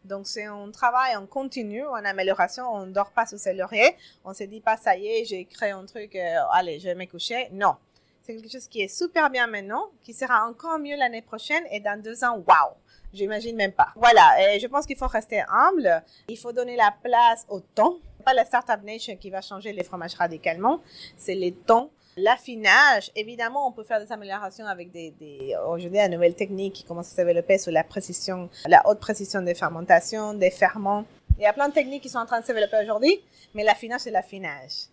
Donc, 0.04 0.26
c'est 0.26 0.44
un 0.44 0.70
travail 0.70 1.16
en 1.16 1.26
continu, 1.26 1.84
en 1.84 2.04
amélioration. 2.04 2.64
On 2.72 2.86
ne 2.86 2.92
dort 2.92 3.12
pas 3.12 3.26
sous 3.26 3.38
ses 3.38 3.54
lauriers. 3.54 3.96
On 4.24 4.34
se 4.34 4.44
dit 4.44 4.60
pas, 4.60 4.76
ça 4.76 4.96
y 4.96 5.06
est, 5.06 5.24
j'ai 5.24 5.44
créé 5.44 5.70
un 5.70 5.84
truc, 5.84 6.16
euh, 6.16 6.36
allez, 6.52 6.80
je 6.80 6.88
vais 6.88 6.94
me 6.94 7.06
coucher. 7.06 7.48
Non. 7.52 7.76
C'est 8.22 8.36
quelque 8.36 8.50
chose 8.50 8.68
qui 8.68 8.82
est 8.82 8.88
super 8.88 9.30
bien 9.30 9.46
maintenant, 9.46 9.90
qui 10.02 10.12
sera 10.12 10.46
encore 10.46 10.78
mieux 10.78 10.96
l'année 10.96 11.22
prochaine 11.22 11.64
et 11.72 11.80
dans 11.80 12.00
deux 12.00 12.22
ans, 12.22 12.42
waouh! 12.46 12.74
J'imagine 13.12 13.56
même 13.56 13.72
pas. 13.72 13.88
Voilà, 13.94 14.54
et 14.54 14.58
je 14.58 14.66
pense 14.66 14.86
qu'il 14.86 14.96
faut 14.96 15.06
rester 15.06 15.42
humble. 15.48 16.02
Il 16.28 16.38
faut 16.38 16.52
donner 16.52 16.76
la 16.76 16.94
place 17.02 17.44
au 17.48 17.60
temps. 17.60 17.98
Pas 18.24 18.32
la 18.32 18.44
Startup 18.44 18.82
Nation 18.82 19.16
qui 19.16 19.28
va 19.28 19.42
changer 19.42 19.72
les 19.72 19.84
fromages 19.84 20.14
radicalement. 20.14 20.80
C'est 21.16 21.34
les 21.34 21.52
temps. 21.52 21.90
L'affinage, 22.16 23.10
évidemment, 23.16 23.66
on 23.66 23.72
peut 23.72 23.84
faire 23.84 23.98
des 23.98 24.12
améliorations 24.12 24.66
avec 24.66 24.90
des, 24.90 25.12
des 25.12 25.56
aujourd'hui, 25.66 25.96
la 25.96 26.08
nouvelle 26.08 26.34
technique 26.34 26.74
qui 26.74 26.84
commence 26.84 27.08
à 27.08 27.10
se 27.12 27.16
développer 27.16 27.56
sur 27.56 27.72
la 27.72 27.84
précision, 27.84 28.50
la 28.66 28.86
haute 28.86 29.00
précision 29.00 29.40
des 29.40 29.54
fermentations, 29.54 30.34
des 30.34 30.50
ferments. 30.50 31.04
Il 31.38 31.42
y 31.42 31.46
a 31.46 31.54
plein 31.54 31.70
de 31.70 31.74
techniques 31.74 32.02
qui 32.02 32.10
sont 32.10 32.18
en 32.18 32.26
train 32.26 32.40
de 32.40 32.44
se 32.44 32.52
développer 32.52 32.76
aujourd'hui, 32.82 33.18
mais 33.54 33.64
l'affinage, 33.64 34.02
c'est 34.02 34.10
l'affinage. 34.10 34.88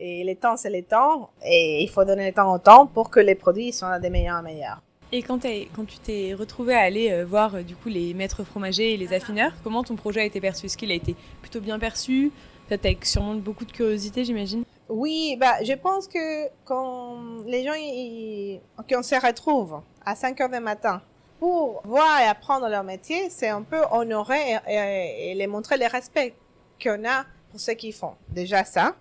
Et 0.00 0.24
les 0.24 0.36
temps, 0.36 0.56
c'est 0.56 0.70
les 0.70 0.82
temps, 0.82 1.30
et 1.44 1.82
il 1.82 1.88
faut 1.90 2.04
donner 2.04 2.28
le 2.28 2.32
temps 2.32 2.52
au 2.54 2.58
temps 2.58 2.86
pour 2.86 3.10
que 3.10 3.20
les 3.20 3.34
produits 3.34 3.72
soient 3.72 3.98
des 3.98 4.08
meilleurs 4.08 4.38
en 4.38 4.42
meilleurs. 4.42 4.80
Et 5.12 5.22
quand, 5.22 5.38
tu 5.38 5.98
t'es 6.02 6.34
retrouvé 6.34 6.74
à 6.74 6.80
aller 6.80 7.12
euh, 7.12 7.24
voir 7.24 7.54
euh, 7.54 7.62
du 7.62 7.76
coup 7.76 7.88
les 7.88 8.14
maîtres 8.14 8.42
fromagers 8.42 8.94
et 8.94 8.96
les 8.96 9.12
affineurs, 9.12 9.52
comment 9.62 9.84
ton 9.84 9.96
projet 9.96 10.22
a 10.22 10.24
été 10.24 10.40
perçu? 10.40 10.66
Est-ce 10.66 10.78
qu'il 10.78 10.90
a 10.90 10.94
été 10.94 11.14
plutôt 11.42 11.60
bien 11.60 11.78
perçu? 11.78 12.32
Peut-être 12.68 12.86
avec 12.86 13.04
sûrement 13.04 13.34
beaucoup 13.34 13.66
de 13.66 13.70
curiosité, 13.70 14.24
j'imagine? 14.24 14.64
Oui, 14.88 15.36
bah, 15.40 15.62
je 15.62 15.72
pense 15.72 16.06
que 16.08 16.48
quand 16.64 17.42
les 17.46 17.64
gens, 17.64 17.72
ils, 17.74 18.60
qu'on 18.90 19.02
se 19.02 19.14
retrouve 19.14 19.80
à 20.04 20.14
5 20.14 20.40
heures 20.42 20.50
du 20.50 20.60
matin 20.60 21.00
pour 21.40 21.80
voir 21.84 22.20
et 22.20 22.24
apprendre 22.24 22.68
leur 22.68 22.84
métier, 22.84 23.30
c'est 23.30 23.48
un 23.48 23.62
peu 23.62 23.80
honorer 23.90 24.58
et, 24.68 25.34
les 25.34 25.46
montrer 25.46 25.78
le 25.78 25.86
respect 25.86 26.34
qu'on 26.82 27.04
a 27.06 27.24
pour 27.50 27.60
ce 27.60 27.70
qu'ils 27.70 27.94
font. 27.94 28.14
Déjà 28.28 28.64
ça. 28.64 28.94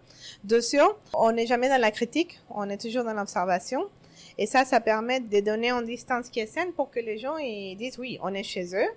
Deuxièmement, 0.45 0.93
on 1.13 1.33
n'est 1.33 1.47
jamais 1.47 1.67
dans 1.67 1.81
la 1.81 1.91
critique, 1.91 2.39
on 2.49 2.69
est 2.69 2.79
toujours 2.79 3.03
dans 3.03 3.13
l'observation. 3.13 3.83
Et 4.37 4.45
ça, 4.45 4.63
ça 4.63 4.79
permet 4.79 5.19
de 5.19 5.39
donner 5.41 5.71
une 5.71 5.85
distance 5.85 6.29
qui 6.29 6.39
est 6.39 6.47
saine 6.47 6.71
pour 6.71 6.89
que 6.89 6.99
les 6.99 7.17
gens 7.17 7.37
ils 7.37 7.75
disent 7.75 7.99
oui, 7.99 8.19
on 8.23 8.33
est 8.33 8.43
chez 8.43 8.73
eux 8.73 8.89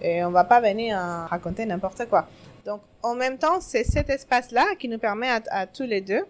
et 0.00 0.22
on 0.24 0.30
va 0.30 0.44
pas 0.44 0.60
venir 0.60 0.96
raconter 0.96 1.66
n'importe 1.66 2.08
quoi. 2.08 2.28
Donc, 2.68 2.82
en 3.02 3.14
même 3.14 3.38
temps, 3.38 3.62
c'est 3.62 3.82
cet 3.82 4.10
espace-là 4.10 4.74
qui 4.78 4.88
nous 4.88 4.98
permet 4.98 5.30
à, 5.50 5.66
tous 5.66 5.84
les 5.84 6.02
deux 6.02 6.22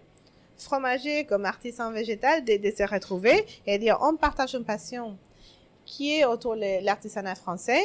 fromagers 0.55 1.25
comme 1.25 1.43
artisans 1.43 1.93
végétal 1.93 2.45
de, 2.45 2.55
de 2.55 2.71
se 2.73 2.83
retrouver 2.83 3.45
et 3.67 3.77
dire 3.77 3.97
on 3.99 4.15
partage 4.15 4.55
une 4.55 4.63
passion 4.63 5.17
qui 5.83 6.17
est 6.17 6.23
autour 6.23 6.55
de 6.55 6.81
l'artisanat 6.85 7.35
français, 7.35 7.81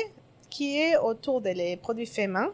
qui 0.50 0.78
est 0.78 0.96
autour 0.96 1.40
des 1.40 1.76
produits 1.82 2.06
faits 2.06 2.30
main, 2.30 2.52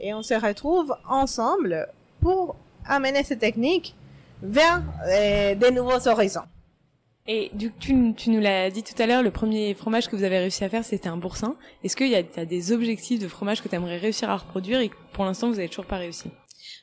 et 0.00 0.14
on 0.14 0.22
se 0.22 0.32
retrouve 0.32 0.96
ensemble 1.06 1.86
pour 2.22 2.56
amener 2.86 3.22
ces 3.22 3.36
techniques 3.36 3.94
vers 4.42 4.82
euh, 5.06 5.54
des 5.54 5.70
nouveaux 5.70 6.08
horizons. 6.08 6.48
Et 7.28 7.50
tu, 7.80 7.92
nous 7.92 8.40
l'as 8.40 8.70
dit 8.70 8.84
tout 8.84 9.00
à 9.02 9.06
l'heure, 9.06 9.22
le 9.22 9.32
premier 9.32 9.74
fromage 9.74 10.06
que 10.06 10.14
vous 10.14 10.22
avez 10.22 10.38
réussi 10.38 10.62
à 10.62 10.68
faire, 10.68 10.84
c'était 10.84 11.08
un 11.08 11.16
boursin. 11.16 11.56
Est-ce 11.82 11.96
qu'il 11.96 12.08
y 12.08 12.14
a, 12.14 12.22
t'as 12.22 12.44
des 12.44 12.70
objectifs 12.70 13.18
de 13.18 13.26
fromage 13.26 13.62
que 13.62 13.68
tu 13.68 13.74
aimerais 13.74 13.96
réussir 13.96 14.30
à 14.30 14.36
reproduire 14.36 14.80
pour 15.16 15.24
l'instant, 15.24 15.48
vous 15.48 15.58
avez 15.58 15.70
toujours 15.70 15.86
pas 15.86 15.96
réussi 15.96 16.30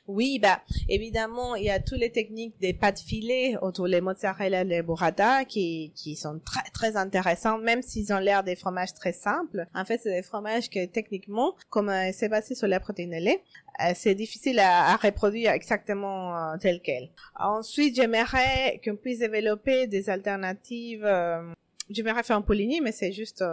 Oui, 0.08 0.40
bah 0.40 0.60
évidemment, 0.88 1.54
il 1.54 1.66
y 1.66 1.70
a 1.70 1.78
toutes 1.78 2.00
les 2.00 2.10
techniques 2.10 2.58
des 2.60 2.72
pâtes 2.72 2.98
filées 2.98 3.56
autour 3.62 3.88
des 3.88 4.00
mozzarella 4.00 4.64
les 4.64 4.82
burrata 4.82 5.44
qui 5.44 6.18
sont 6.20 6.40
très 6.44 6.68
très 6.72 6.96
intéressants, 6.96 7.58
même 7.58 7.80
s'ils 7.80 8.12
ont 8.12 8.18
l'air 8.18 8.42
des 8.42 8.56
fromages 8.56 8.92
très 8.92 9.12
simples. 9.12 9.68
En 9.72 9.84
fait, 9.84 10.00
c'est 10.02 10.10
des 10.10 10.24
fromages 10.24 10.68
que 10.68 10.84
techniquement, 10.84 11.54
comme 11.70 11.88
euh, 11.88 12.10
c'est 12.12 12.28
basé 12.28 12.56
sur 12.56 12.66
la 12.66 12.80
protéine 12.80 13.12
lait, 13.12 13.40
euh, 13.80 13.92
c'est 13.94 14.16
difficile 14.16 14.58
à, 14.58 14.96
reproduire 14.96 15.52
exactement 15.52 16.36
euh, 16.36 16.56
tel 16.60 16.80
quel. 16.82 17.10
Ensuite, 17.38 17.94
j'aimerais 17.94 18.80
qu'on 18.84 18.96
puisse 18.96 19.20
développer 19.20 19.86
des 19.86 20.10
alternatives. 20.10 21.08
J'aimerais 21.88 22.24
faire 22.24 22.36
un 22.36 22.42
poligny, 22.42 22.80
mais 22.80 22.90
c'est 22.90 23.12
juste 23.12 23.44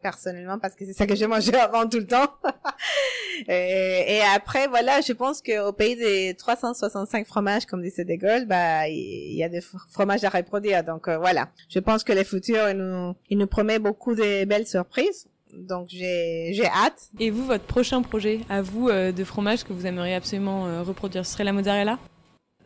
personnellement 0.00 0.58
parce 0.58 0.74
que 0.74 0.84
c'est 0.84 0.92
ça 0.92 1.06
que 1.06 1.14
j'ai 1.14 1.26
mangé 1.26 1.54
avant 1.56 1.88
tout 1.88 1.98
le 1.98 2.06
temps. 2.06 2.34
et, 3.48 4.16
et, 4.16 4.20
après, 4.34 4.66
voilà, 4.68 5.00
je 5.00 5.12
pense 5.12 5.42
qu'au 5.42 5.72
pays 5.72 5.96
des 5.96 6.34
365 6.34 7.26
fromages, 7.26 7.66
comme 7.66 7.82
disait 7.82 8.04
De 8.04 8.14
Gaulle, 8.14 8.46
bah, 8.46 8.88
il 8.88 9.34
y 9.34 9.44
a 9.44 9.48
des 9.48 9.60
fromages 9.90 10.24
à 10.24 10.28
reproduire. 10.28 10.84
Donc 10.84 11.08
euh, 11.08 11.18
voilà, 11.18 11.48
je 11.68 11.78
pense 11.78 12.04
que 12.04 12.12
le 12.12 12.24
futur, 12.24 12.68
il 12.68 12.76
nous, 12.76 13.14
il 13.28 13.38
nous 13.38 13.46
promet 13.46 13.78
beaucoup 13.78 14.14
de 14.14 14.44
belles 14.44 14.66
surprises. 14.66 15.26
Donc 15.52 15.88
j'ai 15.88 16.52
j'ai 16.52 16.66
hâte. 16.66 17.10
Et 17.18 17.30
vous, 17.30 17.44
votre 17.44 17.64
prochain 17.64 18.02
projet 18.02 18.40
à 18.48 18.62
vous 18.62 18.88
euh, 18.88 19.12
de 19.12 19.24
fromage 19.24 19.64
que 19.64 19.72
vous 19.72 19.86
aimeriez 19.86 20.14
absolument 20.14 20.66
euh, 20.66 20.82
reproduire, 20.82 21.26
ce 21.26 21.32
serait 21.32 21.44
la 21.44 21.52
mozzarella? 21.52 21.98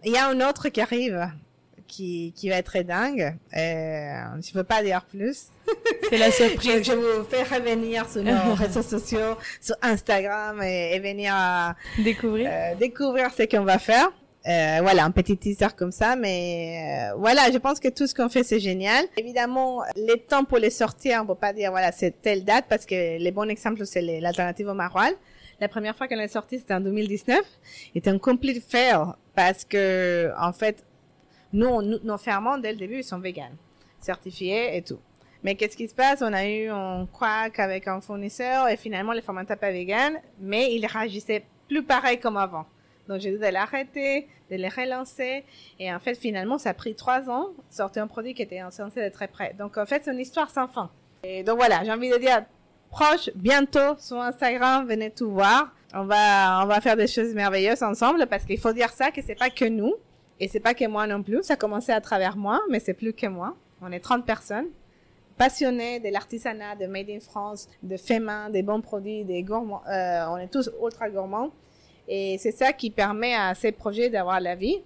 Il 0.04 0.12
y 0.12 0.18
a 0.18 0.28
un 0.28 0.46
autre 0.46 0.68
qui 0.68 0.82
arrive, 0.82 1.26
qui 1.86 2.32
qui 2.36 2.48
va 2.48 2.56
être 2.56 2.66
très 2.66 2.84
dingue. 2.84 3.36
Euh, 3.56 4.22
je 4.42 4.52
peux 4.52 4.64
pas 4.64 4.82
dire 4.82 5.04
plus. 5.04 5.46
C'est 6.08 6.18
la 6.18 6.30
surprise. 6.32 6.78
je, 6.78 6.82
je, 6.82 6.92
vous 6.92 7.24
fais 7.24 7.42
revenir 7.42 8.08
sur 8.08 8.22
nos 8.22 8.54
réseaux 8.54 8.82
sociaux, 8.82 9.36
sur 9.60 9.76
Instagram 9.82 10.62
et, 10.62 10.94
et 10.94 11.00
venir 11.00 11.32
à, 11.34 11.76
découvrir 11.98 12.50
euh, 12.50 12.74
découvrir 12.74 13.30
ce 13.30 13.44
qu'on 13.44 13.64
va 13.64 13.78
faire. 13.78 14.10
Euh, 14.46 14.80
voilà, 14.82 15.04
un 15.06 15.10
petit 15.10 15.38
teaser 15.38 15.68
comme 15.74 15.90
ça, 15.90 16.16
mais 16.16 17.10
euh, 17.12 17.16
voilà, 17.16 17.50
je 17.50 17.56
pense 17.56 17.80
que 17.80 17.88
tout 17.88 18.06
ce 18.06 18.14
qu'on 18.14 18.28
fait, 18.28 18.42
c'est 18.42 18.60
génial. 18.60 19.06
Évidemment, 19.16 19.82
les 19.96 20.18
temps 20.18 20.44
pour 20.44 20.58
les 20.58 20.68
sortir, 20.68 21.20
on 21.22 21.26
peut 21.26 21.34
pas 21.34 21.54
dire, 21.54 21.70
voilà, 21.70 21.92
c'est 21.92 22.20
telle 22.20 22.44
date, 22.44 22.66
parce 22.68 22.84
que 22.84 23.18
les 23.18 23.30
bons 23.30 23.48
exemples, 23.48 23.86
c'est 23.86 24.02
l'alternative 24.02 24.68
au 24.68 24.74
maroilles. 24.74 25.16
La 25.60 25.68
première 25.68 25.96
fois 25.96 26.08
qu'elle 26.08 26.20
est 26.20 26.28
sortie, 26.28 26.58
c'était 26.58 26.74
en 26.74 26.80
2019. 26.80 27.40
C'était 27.94 28.10
un 28.10 28.18
complete 28.18 28.62
fail, 28.62 28.98
parce 29.34 29.64
que, 29.64 30.30
en 30.38 30.52
fait, 30.52 30.84
nous, 31.54 31.80
nos 31.80 32.18
ferments, 32.18 32.58
dès 32.58 32.72
le 32.72 32.78
début, 32.78 32.98
ils 32.98 33.04
sont 33.04 33.18
véganes, 33.18 33.56
certifiés 34.00 34.76
et 34.76 34.82
tout. 34.82 34.98
Mais 35.42 35.54
qu'est-ce 35.54 35.76
qui 35.76 35.88
se 35.88 35.94
passe? 35.94 36.22
On 36.22 36.32
a 36.32 36.46
eu 36.46 36.68
un 36.68 37.06
quack 37.06 37.58
avec 37.58 37.86
un 37.88 38.00
fournisseur, 38.00 38.68
et 38.68 38.76
finalement, 38.76 39.12
les 39.12 39.22
ferments 39.22 39.40
n'étaient 39.40 39.56
pas 39.56 39.70
véganes, 39.70 40.20
mais 40.40 40.74
ils 40.74 40.84
réagissaient 40.86 41.44
plus 41.68 41.82
pareil 41.82 42.18
comme 42.18 42.36
avant. 42.36 42.66
Donc 43.08 43.20
j'ai 43.20 43.32
dû 43.32 43.38
l'arrêter, 43.38 44.26
de 44.50 44.56
les 44.56 44.68
relancer. 44.68 45.44
Et 45.78 45.92
en 45.92 46.00
fait, 46.00 46.14
finalement, 46.14 46.58
ça 46.58 46.70
a 46.70 46.74
pris 46.74 46.94
trois 46.94 47.28
ans, 47.28 47.48
sortir 47.70 48.02
un 48.02 48.06
produit 48.06 48.34
qui 48.34 48.42
était 48.42 48.60
censé 48.70 49.00
être 49.00 49.14
très 49.14 49.28
prêt. 49.28 49.54
Donc 49.58 49.76
en 49.76 49.86
fait, 49.86 50.02
c'est 50.04 50.12
une 50.12 50.20
histoire 50.20 50.50
sans 50.50 50.68
fin. 50.68 50.90
Et 51.22 51.42
donc 51.42 51.58
voilà, 51.58 51.84
j'ai 51.84 51.92
envie 51.92 52.10
de 52.10 52.16
dire, 52.16 52.44
proche, 52.90 53.30
bientôt 53.34 53.96
sur 53.98 54.18
Instagram, 54.20 54.86
venez 54.86 55.10
tout 55.10 55.30
voir. 55.30 55.74
On 55.92 56.04
va, 56.04 56.62
on 56.62 56.66
va 56.66 56.80
faire 56.80 56.96
des 56.96 57.06
choses 57.06 57.34
merveilleuses 57.34 57.82
ensemble 57.82 58.26
parce 58.26 58.44
qu'il 58.44 58.58
faut 58.58 58.72
dire 58.72 58.90
ça, 58.90 59.10
que 59.10 59.20
c'est 59.22 59.38
pas 59.38 59.50
que 59.50 59.66
nous. 59.66 59.94
Et 60.44 60.48
c'est 60.48 60.60
pas 60.60 60.74
que 60.74 60.86
moi 60.86 61.06
non 61.06 61.22
plus. 61.22 61.42
Ça 61.42 61.54
a 61.54 61.56
commencé 61.56 61.90
à 61.90 62.02
travers 62.02 62.36
moi, 62.36 62.60
mais 62.68 62.78
c'est 62.78 62.92
plus 62.92 63.14
que 63.14 63.26
moi. 63.26 63.56
On 63.80 63.90
est 63.90 64.00
30 64.00 64.26
personnes 64.26 64.66
passionnés 65.38 66.00
de 66.00 66.10
l'artisanat, 66.10 66.76
de 66.76 66.84
Made 66.86 67.08
in 67.08 67.20
France, 67.20 67.66
de 67.82 67.96
fait 67.96 68.20
main, 68.20 68.50
des 68.50 68.62
bons 68.62 68.82
produits, 68.82 69.24
des 69.24 69.42
gourmands. 69.42 69.80
Euh, 69.88 70.26
on 70.28 70.36
est 70.36 70.48
tous 70.48 70.70
ultra 70.82 71.08
gourmands. 71.08 71.48
Et 72.08 72.36
c'est 72.38 72.52
ça 72.52 72.74
qui 72.74 72.90
permet 72.90 73.34
à 73.34 73.54
ces 73.54 73.72
projets 73.72 74.10
d'avoir 74.10 74.38
la 74.38 74.54
vie. 74.54 74.82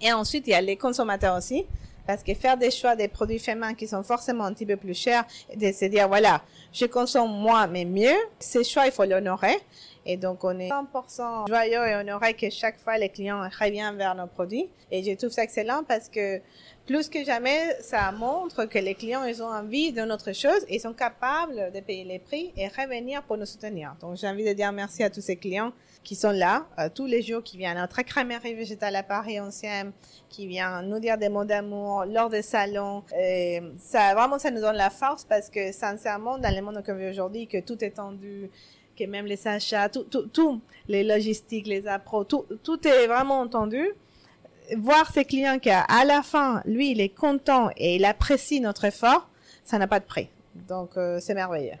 Et 0.00 0.14
ensuite, 0.14 0.46
il 0.46 0.52
y 0.52 0.54
a 0.54 0.62
les 0.62 0.78
consommateurs 0.78 1.36
aussi. 1.36 1.66
Parce 2.06 2.22
que 2.22 2.32
faire 2.32 2.56
des 2.56 2.70
choix 2.70 2.96
des 2.96 3.08
produits 3.08 3.38
faits 3.38 3.58
main 3.58 3.74
qui 3.74 3.86
sont 3.86 4.02
forcément 4.02 4.44
un 4.44 4.54
petit 4.54 4.64
peu 4.64 4.78
plus 4.78 4.94
chers, 4.94 5.26
de 5.54 5.72
se 5.72 5.84
dire, 5.84 6.08
voilà, 6.08 6.40
je 6.72 6.86
consomme 6.86 7.30
moins 7.30 7.66
mais 7.66 7.84
mieux, 7.84 8.16
ces 8.38 8.64
choix, 8.64 8.86
il 8.86 8.92
faut 8.92 9.04
l'honorer. 9.04 9.58
Et 10.06 10.16
donc, 10.16 10.44
on 10.44 10.58
est 10.58 10.68
100% 10.70 11.48
joyeux 11.48 11.86
et 11.86 11.94
honoré 11.96 12.34
que 12.34 12.50
chaque 12.50 12.78
fois, 12.78 12.96
les 12.98 13.08
clients 13.08 13.42
reviennent 13.60 13.96
vers 13.96 14.14
nos 14.14 14.26
produits. 14.26 14.68
Et 14.90 15.02
je 15.02 15.16
trouve 15.16 15.30
ça 15.30 15.42
excellent 15.42 15.82
parce 15.86 16.08
que 16.08 16.40
plus 16.86 17.08
que 17.08 17.24
jamais, 17.24 17.76
ça 17.80 18.10
montre 18.10 18.64
que 18.64 18.78
les 18.78 18.94
clients, 18.94 19.24
ils 19.24 19.42
ont 19.42 19.52
envie 19.52 19.92
d'une 19.92 20.10
autre 20.10 20.32
chose 20.32 20.64
et 20.68 20.78
sont 20.78 20.94
capables 20.94 21.70
de 21.72 21.80
payer 21.80 22.04
les 22.04 22.18
prix 22.18 22.52
et 22.56 22.68
revenir 22.68 23.22
pour 23.22 23.36
nous 23.36 23.46
soutenir. 23.46 23.94
Donc, 24.00 24.16
j'ai 24.16 24.26
envie 24.26 24.44
de 24.44 24.52
dire 24.52 24.72
merci 24.72 25.02
à 25.02 25.10
tous 25.10 25.20
ces 25.20 25.36
clients 25.36 25.72
qui 26.02 26.14
sont 26.14 26.30
là 26.30 26.66
euh, 26.78 26.88
tous 26.92 27.06
les 27.06 27.22
jours, 27.22 27.42
qui 27.42 27.58
viennent 27.58 27.76
à 27.76 27.82
notre 27.82 28.02
crèmerie 28.02 28.54
végétale 28.54 28.96
à 28.96 29.02
Paris 29.02 29.34
11e, 29.34 29.92
qui 30.28 30.46
viennent 30.46 30.88
nous 30.88 30.98
dire 30.98 31.18
des 31.18 31.28
mots 31.28 31.44
d'amour 31.44 32.04
lors 32.06 32.30
des 32.30 32.42
salons. 32.42 33.04
Et 33.16 33.60
ça, 33.78 34.14
vraiment, 34.14 34.38
ça 34.38 34.50
nous 34.50 34.60
donne 34.60 34.76
la 34.76 34.90
force 34.90 35.24
parce 35.24 35.50
que 35.50 35.72
sincèrement, 35.72 36.38
dans 36.38 36.54
le 36.54 36.62
monde 36.62 36.82
qu'on 36.84 36.94
vit 36.94 37.10
aujourd'hui, 37.10 37.46
que 37.46 37.60
tout 37.60 37.84
est 37.84 37.90
tendu, 37.90 38.50
que 39.00 39.10
même 39.10 39.26
les 39.26 39.46
achats, 39.46 39.88
tout, 39.88 40.04
tout, 40.04 40.26
tout, 40.26 40.60
les 40.88 41.04
logistiques, 41.04 41.66
les 41.66 41.86
appros, 41.86 42.24
tout, 42.24 42.44
tout 42.62 42.86
est 42.86 43.06
vraiment 43.06 43.40
entendu. 43.40 43.90
Voir 44.76 45.10
ces 45.12 45.24
clients 45.24 45.58
qu'à 45.58 45.86
la 46.04 46.22
fin, 46.22 46.62
lui, 46.64 46.92
il 46.92 47.00
est 47.00 47.08
content 47.08 47.70
et 47.76 47.96
il 47.96 48.04
apprécie 48.04 48.60
notre 48.60 48.84
effort, 48.84 49.28
ça 49.64 49.78
n'a 49.78 49.88
pas 49.88 50.00
de 50.00 50.04
prix. 50.04 50.28
Donc, 50.54 50.96
euh, 50.96 51.18
c'est 51.20 51.34
merveilleux. 51.34 51.78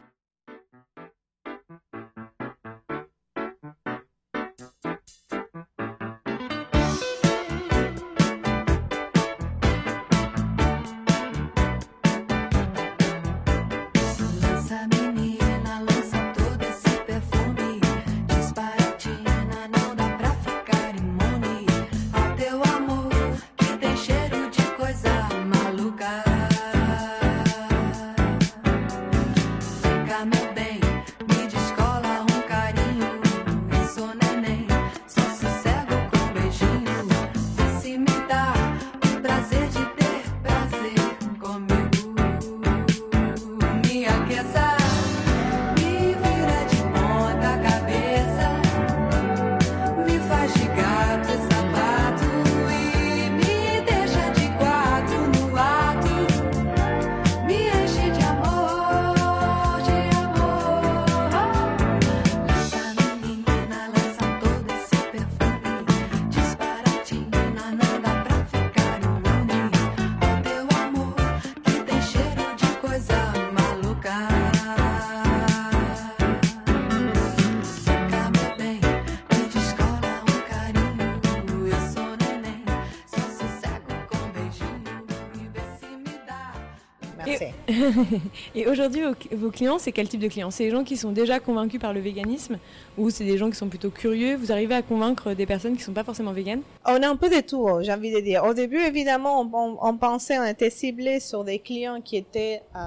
Et 88.54 88.66
aujourd'hui, 88.66 89.02
vos, 89.32 89.50
clients, 89.50 89.78
c'est 89.78 89.92
quel 89.92 90.08
type 90.08 90.20
de 90.20 90.28
clients? 90.28 90.50
C'est 90.50 90.64
des 90.64 90.70
gens 90.70 90.84
qui 90.84 90.96
sont 90.96 91.12
déjà 91.12 91.40
convaincus 91.40 91.80
par 91.80 91.92
le 91.92 92.00
véganisme 92.00 92.58
ou 92.98 93.10
c'est 93.10 93.24
des 93.24 93.38
gens 93.38 93.50
qui 93.50 93.56
sont 93.56 93.68
plutôt 93.68 93.90
curieux? 93.90 94.36
Vous 94.36 94.52
arrivez 94.52 94.74
à 94.74 94.82
convaincre 94.82 95.34
des 95.34 95.46
personnes 95.46 95.72
qui 95.72 95.80
ne 95.80 95.84
sont 95.84 95.92
pas 95.92 96.04
forcément 96.04 96.32
véganes? 96.32 96.62
On 96.86 97.02
a 97.02 97.08
un 97.08 97.16
peu 97.16 97.28
de 97.28 97.40
tout, 97.40 97.68
j'ai 97.82 97.92
envie 97.92 98.12
de 98.12 98.20
dire. 98.20 98.44
Au 98.44 98.54
début, 98.54 98.80
évidemment, 98.80 99.40
on, 99.80 99.96
pensait, 99.96 100.38
on 100.38 100.44
était 100.44 100.70
ciblé 100.70 101.20
sur 101.20 101.44
des 101.44 101.58
clients 101.58 102.00
qui 102.00 102.16
étaient 102.16 102.62
euh, 102.76 102.78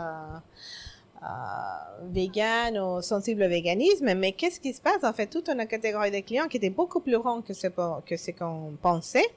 euh, 1.24 2.08
vegan 2.12 2.78
ou 2.78 3.02
sensibles 3.02 3.44
au 3.44 3.48
véganisme, 3.48 4.14
mais 4.14 4.34
qu'est-ce 4.34 4.60
qui 4.60 4.74
se 4.74 4.82
passe? 4.82 5.04
En 5.04 5.14
fait, 5.14 5.28
toute 5.28 5.48
une 5.48 5.66
catégorie 5.68 6.12
de 6.12 6.20
clients 6.20 6.48
qui 6.48 6.58
était 6.58 6.70
beaucoup 6.70 7.00
plus 7.00 7.18
grande 7.18 7.46
que 7.46 7.54
ce, 7.54 8.32
qu'on 8.32 8.74
pensait, 8.82 9.28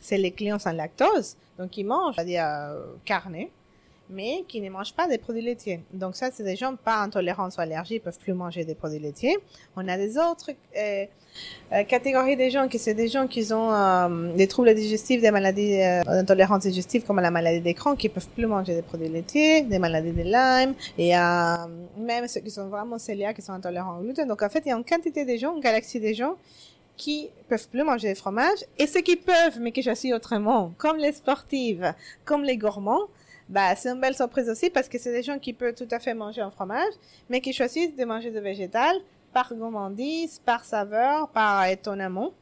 c'est 0.00 0.18
les 0.18 0.30
clients 0.30 0.60
sans 0.60 0.72
lactose, 0.72 1.36
donc 1.58 1.76
ils 1.76 1.84
mangent, 1.84 2.14
c'est-à-dire 2.14 2.44
euh, 2.46 2.94
carné, 3.04 3.50
mais 4.08 4.44
qui 4.48 4.60
ne 4.60 4.70
mangent 4.70 4.94
pas 4.94 5.08
des 5.08 5.18
produits 5.18 5.42
laitiers. 5.42 5.80
Donc 5.92 6.16
ça, 6.16 6.30
c'est 6.32 6.44
des 6.44 6.56
gens 6.56 6.74
pas 6.76 6.98
intolérants 6.98 7.48
ou 7.48 7.60
allergiques, 7.60 8.02
peuvent 8.02 8.18
plus 8.18 8.32
manger 8.32 8.64
des 8.64 8.74
produits 8.74 8.98
laitiers. 8.98 9.36
On 9.76 9.86
a 9.88 9.96
des 9.96 10.16
autres 10.16 10.50
euh, 10.76 11.06
euh, 11.72 11.84
catégories 11.84 12.36
de 12.36 12.48
gens 12.48 12.68
qui 12.68 12.78
c'est 12.78 12.94
des 12.94 13.08
gens 13.08 13.26
qui 13.26 13.52
ont 13.52 13.72
euh, 13.72 14.32
des 14.34 14.46
troubles 14.46 14.74
digestifs, 14.74 15.20
des 15.20 15.30
maladies 15.30 15.78
d'intolérance 16.06 16.62
digestive 16.62 17.04
comme 17.04 17.20
la 17.20 17.30
maladie 17.30 17.60
d'écran, 17.60 17.96
qui 17.96 18.08
peuvent 18.08 18.28
plus 18.28 18.46
manger 18.46 18.74
des 18.74 18.82
produits 18.82 19.08
laitiers, 19.08 19.62
des 19.62 19.78
maladies 19.78 20.12
de 20.12 20.22
Lyme, 20.22 20.74
et 20.98 21.12
même 21.98 22.28
ceux 22.28 22.40
qui 22.40 22.50
sont 22.50 22.68
vraiment 22.68 22.96
cœliaques, 22.98 23.36
qui 23.36 23.42
sont 23.42 23.52
intolérants 23.52 23.98
au 23.98 24.02
gluten. 24.02 24.28
Donc 24.28 24.42
en 24.42 24.48
fait, 24.48 24.62
il 24.66 24.68
y 24.68 24.72
a 24.72 24.76
une 24.76 24.84
quantité 24.84 25.24
de 25.24 25.36
gens, 25.36 25.54
une 25.54 25.60
galaxie 25.60 26.00
de 26.00 26.12
gens 26.12 26.36
qui 26.96 27.28
peuvent 27.48 27.68
plus 27.68 27.82
manger 27.82 28.08
des 28.08 28.14
fromages 28.14 28.64
et 28.78 28.86
ceux 28.86 29.02
qui 29.02 29.16
peuvent 29.16 29.60
mais 29.60 29.72
qui 29.72 29.82
choisissent 29.82 30.14
autrement, 30.14 30.72
comme 30.78 30.96
les 30.96 31.12
sportives, 31.12 31.92
comme 32.24 32.42
les 32.42 32.56
gourmands, 32.56 33.08
bah, 33.48 33.76
c'est 33.76 33.90
une 33.90 34.00
belle 34.00 34.14
surprise 34.14 34.48
aussi 34.48 34.70
parce 34.70 34.88
que 34.88 34.98
c'est 34.98 35.12
des 35.12 35.22
gens 35.22 35.38
qui 35.38 35.52
peuvent 35.52 35.74
tout 35.74 35.88
à 35.90 35.98
fait 35.98 36.14
manger 36.14 36.40
un 36.40 36.50
fromage, 36.50 36.92
mais 37.28 37.40
qui 37.40 37.52
choisissent 37.52 37.94
de 37.94 38.04
manger 38.04 38.30
du 38.30 38.40
végétal 38.40 38.96
par 39.32 39.54
gourmandise, 39.54 40.40
par 40.44 40.64
saveur, 40.64 41.28
par 41.28 41.66
étonnement, 41.66 42.32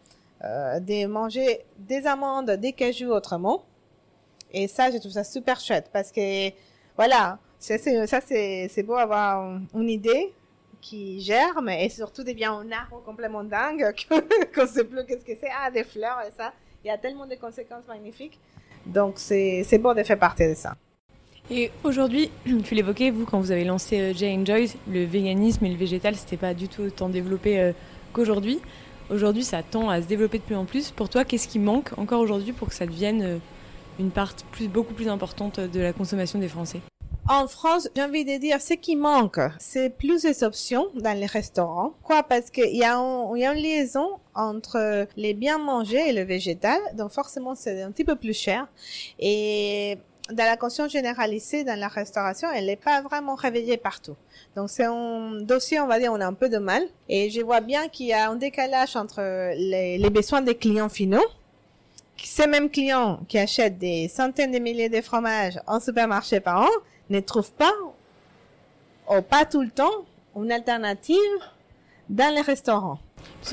euh, 0.45 0.81
de 0.81 1.07
manger 1.07 1.65
des 1.79 2.07
amandes, 2.07 2.51
des 2.53 2.73
cajous 2.73 3.11
autrement. 3.11 3.65
Et 4.53 4.69
ça, 4.69 4.91
je 4.91 4.99
trouve 4.99 5.13
ça 5.13 5.25
super 5.25 5.61
chouette 5.61 5.91
parce 5.93 6.11
que, 6.11 6.51
voilà, 6.97 7.39
ça, 7.59 7.77
c'est, 7.79 8.83
beau 8.85 8.95
avoir 8.95 9.59
une 9.75 9.91
idée 9.91 10.33
qui 10.81 11.21
germe 11.21 11.71
et 11.71 11.89
surtout 11.89 12.23
devient 12.23 12.45
un 12.45 12.71
arbre 12.71 13.03
complètement 13.05 13.43
dingue 13.43 13.93
qu'on 14.55 14.63
ne 14.63 14.67
sait 14.67 14.85
plus 14.85 15.05
qu'est-ce 15.07 15.25
que 15.25 15.35
c'est. 15.35 15.51
Ah, 15.59 15.71
des 15.71 15.85
fleurs 15.85 16.21
et 16.27 16.31
ça. 16.31 16.53
Il 16.85 16.89
y 16.89 16.91
a 16.91 16.99
tellement 16.99 17.27
de 17.27 17.35
conséquences 17.35 17.87
magnifiques. 17.89 18.39
Donc, 18.87 19.15
c'est, 19.17 19.65
c'est 19.65 19.79
beau 19.79 19.95
de 19.95 20.03
faire 20.03 20.19
partie 20.19 20.47
de 20.47 20.55
ça. 20.55 20.77
Et 21.51 21.71
aujourd'hui, 21.83 22.31
tu 22.65 22.75
l'évoquais, 22.75 23.11
vous, 23.11 23.27
quand 23.27 23.39
vous 23.39 23.51
avez 23.51 23.65
lancé 23.65 24.01
euh, 24.01 24.15
Jay 24.15 24.35
Enjoy, 24.35 24.71
le 24.89 25.05
véganisme 25.05 25.65
et 25.67 25.71
le 25.71 25.77
végétal, 25.77 26.17
c'était 26.17 26.37
pas 26.37 26.55
du 26.55 26.69
tout 26.69 26.83
autant 26.83 27.09
développé 27.09 27.59
euh, 27.59 27.73
qu'aujourd'hui. 28.13 28.61
Aujourd'hui, 29.11 29.45
ça 29.45 29.63
tend 29.63 29.91
à 29.91 30.01
se 30.01 30.07
développer 30.07 30.39
de 30.39 30.45
plus 30.45 30.57
en 30.57 30.65
plus. 30.65 30.91
Pour 30.91 31.11
toi, 31.11 31.25
qu'est-ce 31.25 31.47
qui 31.47 31.59
manque 31.59 31.91
encore 31.99 32.21
aujourd'hui 32.21 32.53
pour 32.53 32.69
que 32.69 32.75
ça 32.75 32.87
devienne 32.87 33.23
euh, 33.23 33.39
une 34.01 34.11
part 34.11 34.33
beaucoup 34.73 34.95
plus 34.95 35.09
importante 35.09 35.61
de 35.61 35.81
la 35.81 35.93
consommation 35.93 36.39
des 36.39 36.49
Français? 36.49 36.81
En 37.29 37.47
France, 37.47 37.89
j'ai 37.95 38.03
envie 38.03 38.25
de 38.25 38.39
dire, 38.39 38.61
ce 38.61 38.75
qui 38.75 38.97
manque, 38.97 39.41
c'est 39.59 39.91
plus 39.91 40.23
des 40.23 40.45
options 40.45 40.89
dans 40.95 41.19
les 41.19 41.27
restaurants. 41.27 41.95
Quoi? 42.03 42.23
Parce 42.23 42.51
qu'il 42.51 42.77
y, 42.77 42.85
a 42.85 42.99
y 43.35 43.45
a 43.45 43.53
une 43.55 43.63
liaison 43.63 44.19
entre 44.35 45.07
les 45.17 45.33
bien 45.33 45.59
manger 45.59 46.09
et 46.09 46.13
le 46.13 46.23
végétal. 46.23 46.79
Donc 46.95 47.11
forcément, 47.13 47.55
c'est 47.55 47.83
un 47.83 47.91
petit 47.93 48.05
peu 48.05 48.17
plus 48.17 48.35
cher. 48.35 48.67
Et 49.19 49.97
dans 50.31 50.45
la 50.45 50.57
conscience 50.57 50.91
généralisée 50.91 51.65
dans 51.65 51.79
la 51.79 51.89
restauration, 51.89 52.49
elle 52.51 52.67
n'est 52.67 52.77
pas 52.77 53.03
vraiment 53.03 53.35
réveillée 53.35 53.77
partout. 53.77 54.17
Donc 54.57 54.71
c'est 54.71 54.85
un 54.85 55.41
dossier, 55.43 55.81
on 55.81 55.87
va 55.87 55.99
dire, 55.99 56.13
on 56.13 56.21
a 56.21 56.27
un 56.27 56.33
peu 56.33 56.49
de 56.49 56.59
mal. 56.59 56.83
Et 57.09 57.29
je 57.31 57.41
vois 57.43 57.61
bien 57.61 57.89
qu'il 57.89 58.07
y 58.07 58.13
a 58.13 58.31
un 58.31 58.37
décalage 58.37 58.97
entre 58.97 59.21
les, 59.21 59.99
les 59.99 60.11
besoins 60.11 60.41
des 60.41 60.55
clients 60.55 60.89
finaux, 60.89 61.27
ces 62.17 62.47
mêmes 62.47 62.71
clients 62.71 63.21
qui 63.29 63.39
achètent 63.39 63.79
des 63.79 64.09
centaines 64.09 64.53
de 64.53 64.59
milliers 64.59 64.89
de 64.89 65.01
fromages 65.01 65.61
en 65.67 65.79
supermarché 65.79 66.41
par 66.41 66.63
an, 66.63 66.71
ne 67.11 67.21
trouvent 67.21 67.53
pas, 67.53 67.73
ou 69.11 69.21
pas 69.21 69.45
tout 69.45 69.61
le 69.61 69.71
temps, 69.71 70.05
une 70.37 70.51
alternative 70.51 71.19
dans 72.09 72.35
les 72.35 72.41
restaurants. 72.41 72.99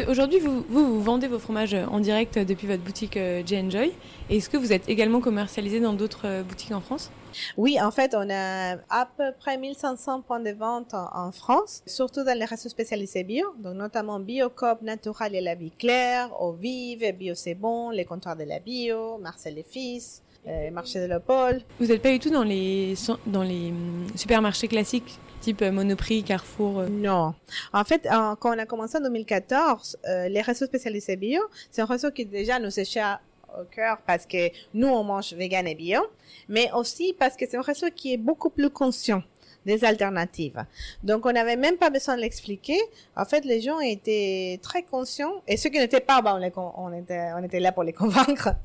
Aujourd'hui, 0.08 0.40
vous, 0.40 0.64
vous, 0.70 1.02
vendez 1.02 1.28
vos 1.28 1.40
fromages 1.40 1.74
en 1.74 2.00
direct 2.00 2.40
depuis 2.40 2.68
votre 2.68 2.82
boutique 2.82 3.18
euh, 3.18 3.44
J-Enjoy. 3.46 3.92
Est-ce 4.30 4.50
que 4.50 4.58
vous 4.58 4.72
êtes 4.72 4.88
également 4.88 5.20
commercialisé 5.20 5.80
dans 5.80 5.94
d'autres 5.94 6.26
euh, 6.28 6.44
boutiques 6.44 6.72
en 6.72 6.82
France? 6.82 7.12
Oui, 7.58 7.80
en 7.82 7.92
fait, 7.92 8.16
on 8.16 8.30
a 8.30 8.78
à 8.90 9.06
peu 9.18 9.32
près 9.40 9.58
1500 9.58 10.22
points 10.22 10.40
de 10.40 10.52
vente 10.52 10.94
en, 10.94 11.32
France, 11.32 11.82
surtout 11.86 12.24
dans 12.24 12.38
les 12.38 12.46
restos 12.46 12.70
spécialisés 12.70 13.24
bio, 13.24 13.54
donc 13.60 13.76
notamment 13.76 14.20
Biocop, 14.20 14.82
Natural 14.82 15.36
et 15.36 15.42
La 15.42 15.56
Vie 15.56 15.72
Claire, 15.72 16.30
Au 16.42 16.54
Vive, 16.54 17.10
Bio 17.18 17.36
C'est 17.36 17.56
Bon, 17.56 17.90
les 17.90 18.06
comptoirs 18.06 18.36
de 18.36 18.44
la 18.44 18.60
Bio, 18.60 19.18
Marcel 19.18 19.58
et 19.58 19.66
Fils, 19.70 20.21
euh, 20.48 20.72
marché 20.72 21.00
de 21.00 21.06
la 21.06 21.20
Pôle. 21.20 21.62
Vous 21.80 21.88
n'êtes 21.88 22.02
pas 22.02 22.12
du 22.12 22.20
tout 22.20 22.30
dans 22.30 22.44
les, 22.44 22.96
dans 23.26 23.44
les 23.44 23.74
supermarchés 24.16 24.68
classiques 24.68 25.20
type 25.42 25.62
Monoprix, 25.62 26.24
Carrefour 26.24 26.84
Non. 26.90 27.34
En 27.74 27.84
fait, 27.84 28.08
en, 28.10 28.36
quand 28.36 28.56
on 28.56 28.60
a 28.60 28.66
commencé 28.66 28.98
en 28.98 29.02
2014, 29.02 29.98
euh, 30.08 30.30
les 30.30 30.42
réseaux 30.42 30.66
spécialisés 30.66 31.16
bio, 31.16 31.42
c'est 31.72 31.82
un 31.82 31.86
réseau 31.86 32.12
qui 32.12 32.26
déjà 32.26 32.60
nous 32.60 32.80
est 32.80 32.86
cher 32.86 33.20
au 33.60 33.66
cœur 33.66 33.98
parce 34.06 34.26
que 34.26 34.50
nous, 34.74 34.88
on 34.88 35.04
mange 35.04 35.34
vegan 35.34 35.68
et 35.68 35.76
bio, 35.76 36.02
mais 36.48 36.72
aussi 36.74 37.14
parce 37.18 37.36
que 37.36 37.46
c'est 37.50 37.58
un 37.58 37.62
réseau 37.62 37.88
qui 37.94 38.14
est 38.14 38.18
beaucoup 38.18 38.50
plus 38.50 38.70
conscient 38.70 39.24
des 39.66 39.84
alternatives. 39.84 40.66
Donc, 41.04 41.26
on 41.26 41.32
n'avait 41.32 41.56
même 41.56 41.78
pas 41.78 41.90
besoin 41.90 42.16
de 42.16 42.22
l'expliquer. 42.22 42.80
En 43.16 43.26
fait, 43.26 43.46
les 43.46 43.62
gens 43.62 43.80
étaient 43.80 44.60
très 44.62 44.84
conscients, 44.84 45.42
et 45.48 45.58
ceux 45.58 45.70
qui 45.70 45.78
n'étaient 45.78 46.00
pas, 46.02 46.22
bah, 46.22 46.40
on, 46.78 46.92
était, 46.94 47.60
là 47.60 47.72
pour 47.72 47.84
les 47.84 47.94
convaincre, 48.02 48.56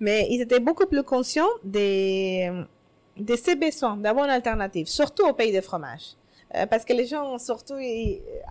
mais 0.00 0.26
ils 0.30 0.40
étaient 0.40 0.60
beaucoup 0.60 0.86
plus 0.86 1.02
conscients 1.02 1.48
des 1.64 2.50
de 3.16 3.34
ces 3.34 3.56
besoins 3.56 3.96
d'avoir 3.96 4.26
une 4.26 4.30
alternative, 4.30 4.86
surtout 4.86 5.24
au 5.26 5.32
pays 5.32 5.50
de 5.50 5.62
fromage. 5.62 6.16
Euh, 6.54 6.66
parce 6.66 6.84
que 6.84 6.92
les 6.92 7.06
gens, 7.06 7.38
surtout 7.38 7.78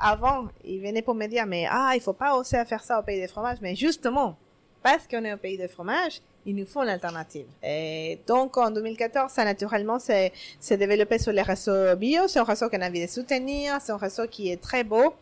avant, 0.02 0.48
ils 0.64 0.82
venaient 0.82 1.02
pour 1.02 1.16
me 1.16 1.28
dire, 1.28 1.46
mais 1.46 1.66
ah, 1.70 1.92
il 1.96 2.02
faut 2.02 2.14
pas 2.14 2.36
oser 2.36 2.64
faire 2.66 2.84
ça 2.84 3.00
au 3.00 3.04
pays 3.04 3.22
de 3.22 3.28
fromage. 3.28 3.60
Mais 3.62 3.76
justement, 3.76 4.36
parce 4.84 5.08
qu'on 5.08 5.24
est 5.24 5.34
au 5.34 5.38
pays 5.38 5.58
de 5.58 5.68
fromage, 5.68 6.22
il 6.46 6.56
nous 6.56 6.66
faut 6.66 6.82
une 6.84 6.90
alternative. 6.90 7.48
Et 7.64 8.20
donc, 8.28 8.58
en 8.58 8.70
2014, 8.70 9.32
ça 9.32 9.44
naturellement 9.44 10.00
s'est 10.00 10.32
développé 10.70 11.18
sur 11.18 11.32
les 11.32 11.42
réseaux 11.42 11.96
bio. 11.96 12.28
C'est 12.28 12.40
un 12.40 12.44
réseau 12.44 12.70
qu'on 12.70 12.82
a 12.82 12.88
envie 12.88 13.06
de 13.06 13.10
soutenir. 13.10 13.80
C'est 13.82 13.92
un 13.92 13.98
réseau 13.98 14.28
qui 14.28 14.52
est 14.52 14.62
très 14.62 14.84
beau. 14.84 15.16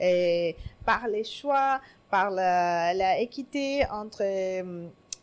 Et 0.00 0.56
par 0.84 1.06
les 1.06 1.24
choix, 1.24 1.80
par 2.10 2.30
la, 2.30 3.18
équité 3.20 3.86
entre 3.90 4.24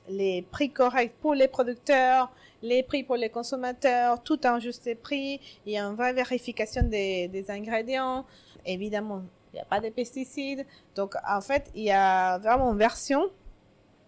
les 0.09 0.41
prix 0.51 0.69
corrects 0.69 1.13
pour 1.21 1.33
les 1.33 1.47
producteurs, 1.47 2.31
les 2.63 2.83
prix 2.83 3.03
pour 3.03 3.17
les 3.17 3.29
consommateurs, 3.29 4.23
tout 4.23 4.45
en 4.47 4.59
juste 4.59 4.95
prix. 5.01 5.41
Il 5.65 5.73
y 5.73 5.77
a 5.77 5.83
une 5.83 5.95
vraie 5.95 6.13
vérification 6.13 6.83
des, 6.83 7.27
des 7.27 7.51
ingrédients. 7.51 8.25
Évidemment, 8.65 9.23
il 9.51 9.57
n'y 9.57 9.61
a 9.61 9.65
pas 9.65 9.81
de 9.81 9.89
pesticides. 9.89 10.65
Donc, 10.95 11.15
en 11.27 11.41
fait, 11.41 11.69
il 11.75 11.83
y 11.83 11.91
a 11.91 12.37
vraiment 12.37 12.71
une 12.71 12.77
version, 12.77 13.29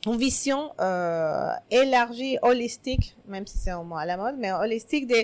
une 0.05 0.17
vision 0.17 0.71
euh, 0.79 1.51
élargie, 1.71 2.37
holistique, 2.41 3.15
même 3.27 3.47
si 3.47 3.57
c'est 3.57 3.71
un 3.71 3.83
mot 3.83 3.95
à 3.95 4.05
la 4.05 4.17
mode, 4.17 4.35
mais 4.37 4.51
holistique 4.51 5.07
de 5.07 5.15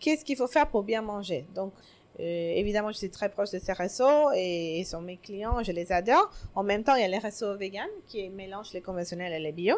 qu'est-ce 0.00 0.24
qu'il 0.24 0.36
faut 0.36 0.48
faire 0.48 0.68
pour 0.68 0.82
bien 0.82 1.02
manger. 1.02 1.46
Donc, 1.54 1.72
euh, 2.18 2.52
évidemment, 2.54 2.90
je 2.90 2.96
suis 2.96 3.10
très 3.10 3.28
proche 3.28 3.50
de 3.50 3.58
ces 3.58 3.74
réseaux 3.74 4.30
et 4.34 4.78
ils 4.78 4.86
sont 4.86 5.02
mes 5.02 5.18
clients, 5.18 5.62
je 5.62 5.70
les 5.70 5.92
adore. 5.92 6.30
En 6.54 6.62
même 6.62 6.82
temps, 6.82 6.94
il 6.94 7.02
y 7.02 7.04
a 7.04 7.08
les 7.08 7.18
réseaux 7.18 7.54
vegan 7.56 7.88
qui 8.08 8.30
mélangent 8.30 8.72
les 8.72 8.80
conventionnels 8.80 9.34
et 9.34 9.38
les 9.38 9.52
bio. 9.52 9.76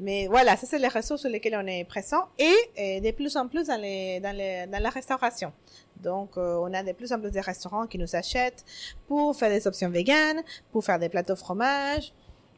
Mais 0.00 0.26
voilà, 0.26 0.56
ça 0.56 0.66
c'est 0.66 0.78
les 0.78 0.88
réseaux 0.88 1.16
sur 1.16 1.30
lesquels 1.30 1.56
on 1.56 1.66
est 1.66 1.84
présent 1.84 2.28
et, 2.38 3.00
de 3.00 3.10
plus 3.12 3.36
en 3.36 3.48
plus 3.48 3.68
dans, 3.68 3.80
les, 3.80 4.20
dans, 4.20 4.36
les, 4.36 4.66
dans 4.66 4.82
la 4.82 4.90
restauration. 4.90 5.52
Donc, 5.96 6.36
euh, 6.36 6.56
on 6.56 6.72
a 6.74 6.82
de 6.82 6.92
plus 6.92 7.12
en 7.12 7.18
plus 7.18 7.30
de 7.30 7.40
restaurants 7.40 7.86
qui 7.86 7.96
nous 7.96 8.14
achètent 8.14 8.64
pour 9.06 9.34
faire 9.34 9.50
des 9.50 9.66
options 9.66 9.88
véganes, 9.88 10.42
pour 10.72 10.84
faire 10.84 10.98
des 10.98 11.08
plateaux 11.08 11.36
fromage. 11.36 12.12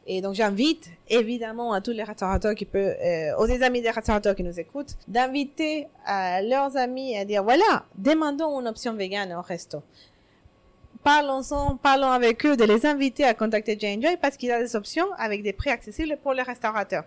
Et 0.07 0.21
donc, 0.21 0.35
j'invite 0.35 0.89
évidemment 1.09 1.73
à 1.73 1.81
tous 1.81 1.91
les 1.91 2.03
restaurateurs 2.03 2.53
qui 2.53 2.65
peuvent, 2.65 2.95
euh, 3.03 3.35
aux 3.37 3.63
amis 3.63 3.81
des 3.81 3.89
restaurateurs 3.89 4.35
qui 4.35 4.43
nous 4.43 4.59
écoutent, 4.59 4.95
d'inviter 5.07 5.87
à 6.05 6.43
leurs 6.43 6.77
amis 6.77 7.17
à 7.17 7.25
dire 7.25 7.43
voilà, 7.43 7.85
demandons 7.97 8.59
une 8.59 8.67
option 8.67 8.93
végane 8.93 9.33
au 9.33 9.41
resto. 9.41 9.81
Parlons-en, 11.03 11.77
parlons 11.77 12.09
avec 12.09 12.45
eux, 12.45 12.55
de 12.55 12.63
les 12.65 12.85
inviter 12.85 13.23
à 13.23 13.33
contacter 13.33 13.77
J-Enjoy 13.79 14.17
parce 14.17 14.37
qu'il 14.37 14.49
y 14.49 14.51
a 14.51 14.59
des 14.59 14.75
options 14.75 15.05
avec 15.17 15.43
des 15.43 15.53
prix 15.53 15.69
accessibles 15.71 16.17
pour 16.21 16.33
les 16.33 16.41
restaurateurs. 16.43 17.03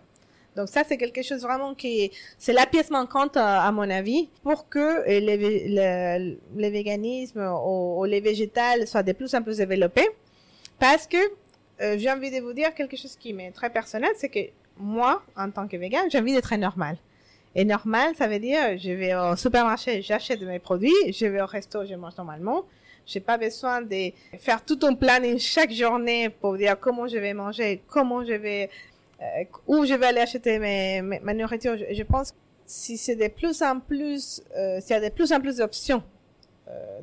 Donc 0.56 0.68
ça, 0.68 0.82
c'est 0.86 0.96
quelque 0.96 1.22
chose 1.22 1.42
vraiment 1.42 1.74
qui, 1.74 2.10
c'est 2.36 2.52
la 2.52 2.66
pièce 2.66 2.90
manquante 2.90 3.36
à, 3.36 3.62
à, 3.62 3.70
mon 3.70 3.88
avis 3.88 4.28
pour 4.42 4.68
que 4.68 5.06
les, 5.06 5.20
le, 5.68 6.36
le 6.56 6.68
véganisme 6.68 7.48
ou 7.64 8.04
les 8.04 8.20
végétales 8.20 8.88
soient 8.88 9.04
de 9.04 9.12
plus 9.12 9.34
en 9.36 9.42
plus 9.42 9.58
développés. 9.58 10.08
Parce 10.80 11.06
que 11.06 11.18
euh, 11.80 11.96
j'ai 11.98 12.10
envie 12.10 12.30
de 12.30 12.40
vous 12.40 12.52
dire 12.52 12.74
quelque 12.74 12.96
chose 12.96 13.16
qui 13.16 13.32
m'est 13.32 13.50
très 13.52 13.70
personnel, 13.70 14.10
c'est 14.16 14.28
que 14.28 14.40
moi, 14.78 15.22
en 15.36 15.50
tant 15.50 15.66
que 15.68 15.76
vegan, 15.76 16.04
j'ai 16.10 16.18
envie 16.18 16.32
d'être 16.34 16.54
normal. 16.56 16.96
Et 17.54 17.64
normal, 17.64 18.14
ça 18.16 18.28
veut 18.28 18.38
dire, 18.38 18.78
je 18.78 18.90
vais 18.90 19.14
au 19.14 19.34
supermarché, 19.34 20.02
j'achète 20.02 20.42
mes 20.42 20.58
produits, 20.58 20.92
je 21.12 21.26
vais 21.26 21.40
au 21.40 21.46
resto, 21.46 21.84
je 21.84 21.94
mange 21.94 22.16
normalement. 22.16 22.64
J'ai 23.06 23.20
pas 23.20 23.38
besoin 23.38 23.80
de 23.80 24.10
faire 24.38 24.62
tout 24.64 24.78
un 24.82 24.94
planning 24.94 25.38
chaque 25.38 25.72
journée 25.72 26.28
pour 26.28 26.56
dire 26.58 26.78
comment 26.78 27.08
je 27.08 27.16
vais 27.16 27.32
manger, 27.32 27.82
comment 27.88 28.22
je 28.22 28.34
vais, 28.34 28.68
euh, 29.22 29.44
où 29.66 29.84
je 29.86 29.94
vais 29.94 30.06
aller 30.06 30.20
acheter 30.20 30.58
mes, 30.58 31.00
mes- 31.00 31.18
ma 31.20 31.32
nourriture. 31.32 31.76
Je, 31.78 31.94
je 31.94 32.02
pense 32.02 32.32
que 32.32 32.36
si 32.66 32.98
c'est 32.98 33.16
de 33.16 33.28
plus 33.28 33.62
en 33.62 33.80
plus, 33.80 34.42
euh, 34.56 34.78
s'il 34.80 34.90
y 34.90 34.98
a 34.98 35.08
de 35.08 35.12
plus 35.14 35.32
en 35.32 35.40
plus 35.40 35.56
d'options 35.56 36.02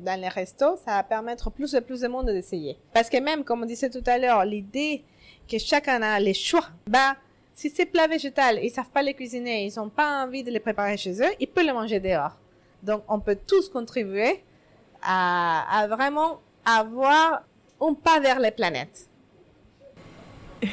dans 0.00 0.20
les 0.20 0.28
restos, 0.28 0.76
ça 0.84 0.92
va 0.92 1.02
permettre 1.02 1.50
plus 1.50 1.74
et 1.74 1.80
plus 1.80 2.00
de 2.00 2.08
monde 2.08 2.26
d'essayer. 2.26 2.78
Parce 2.92 3.10
que 3.10 3.18
même, 3.18 3.44
comme 3.44 3.62
on 3.62 3.66
disait 3.66 3.90
tout 3.90 4.04
à 4.06 4.18
l'heure, 4.18 4.44
l'idée 4.44 5.04
que 5.48 5.58
chacun 5.58 6.02
a 6.02 6.20
les 6.20 6.34
choix, 6.34 6.66
bah, 6.86 7.16
si 7.54 7.70
c'est 7.70 7.86
plat 7.86 8.06
végétal, 8.06 8.60
ils 8.62 8.70
savent 8.70 8.90
pas 8.90 9.02
les 9.02 9.14
cuisiner, 9.14 9.64
ils 9.64 9.80
ont 9.80 9.88
pas 9.88 10.24
envie 10.24 10.44
de 10.44 10.50
les 10.50 10.60
préparer 10.60 10.96
chez 10.96 11.22
eux, 11.22 11.30
ils 11.40 11.48
peuvent 11.48 11.64
les 11.64 11.72
manger 11.72 12.00
dehors. 12.00 12.36
Donc, 12.82 13.02
on 13.08 13.18
peut 13.18 13.38
tous 13.46 13.68
contribuer 13.68 14.42
à, 15.02 15.86
vraiment 15.88 16.40
avoir 16.64 17.42
un 17.80 17.94
pas 17.94 18.20
vers 18.20 18.38
les 18.40 18.50
planètes. 18.50 19.08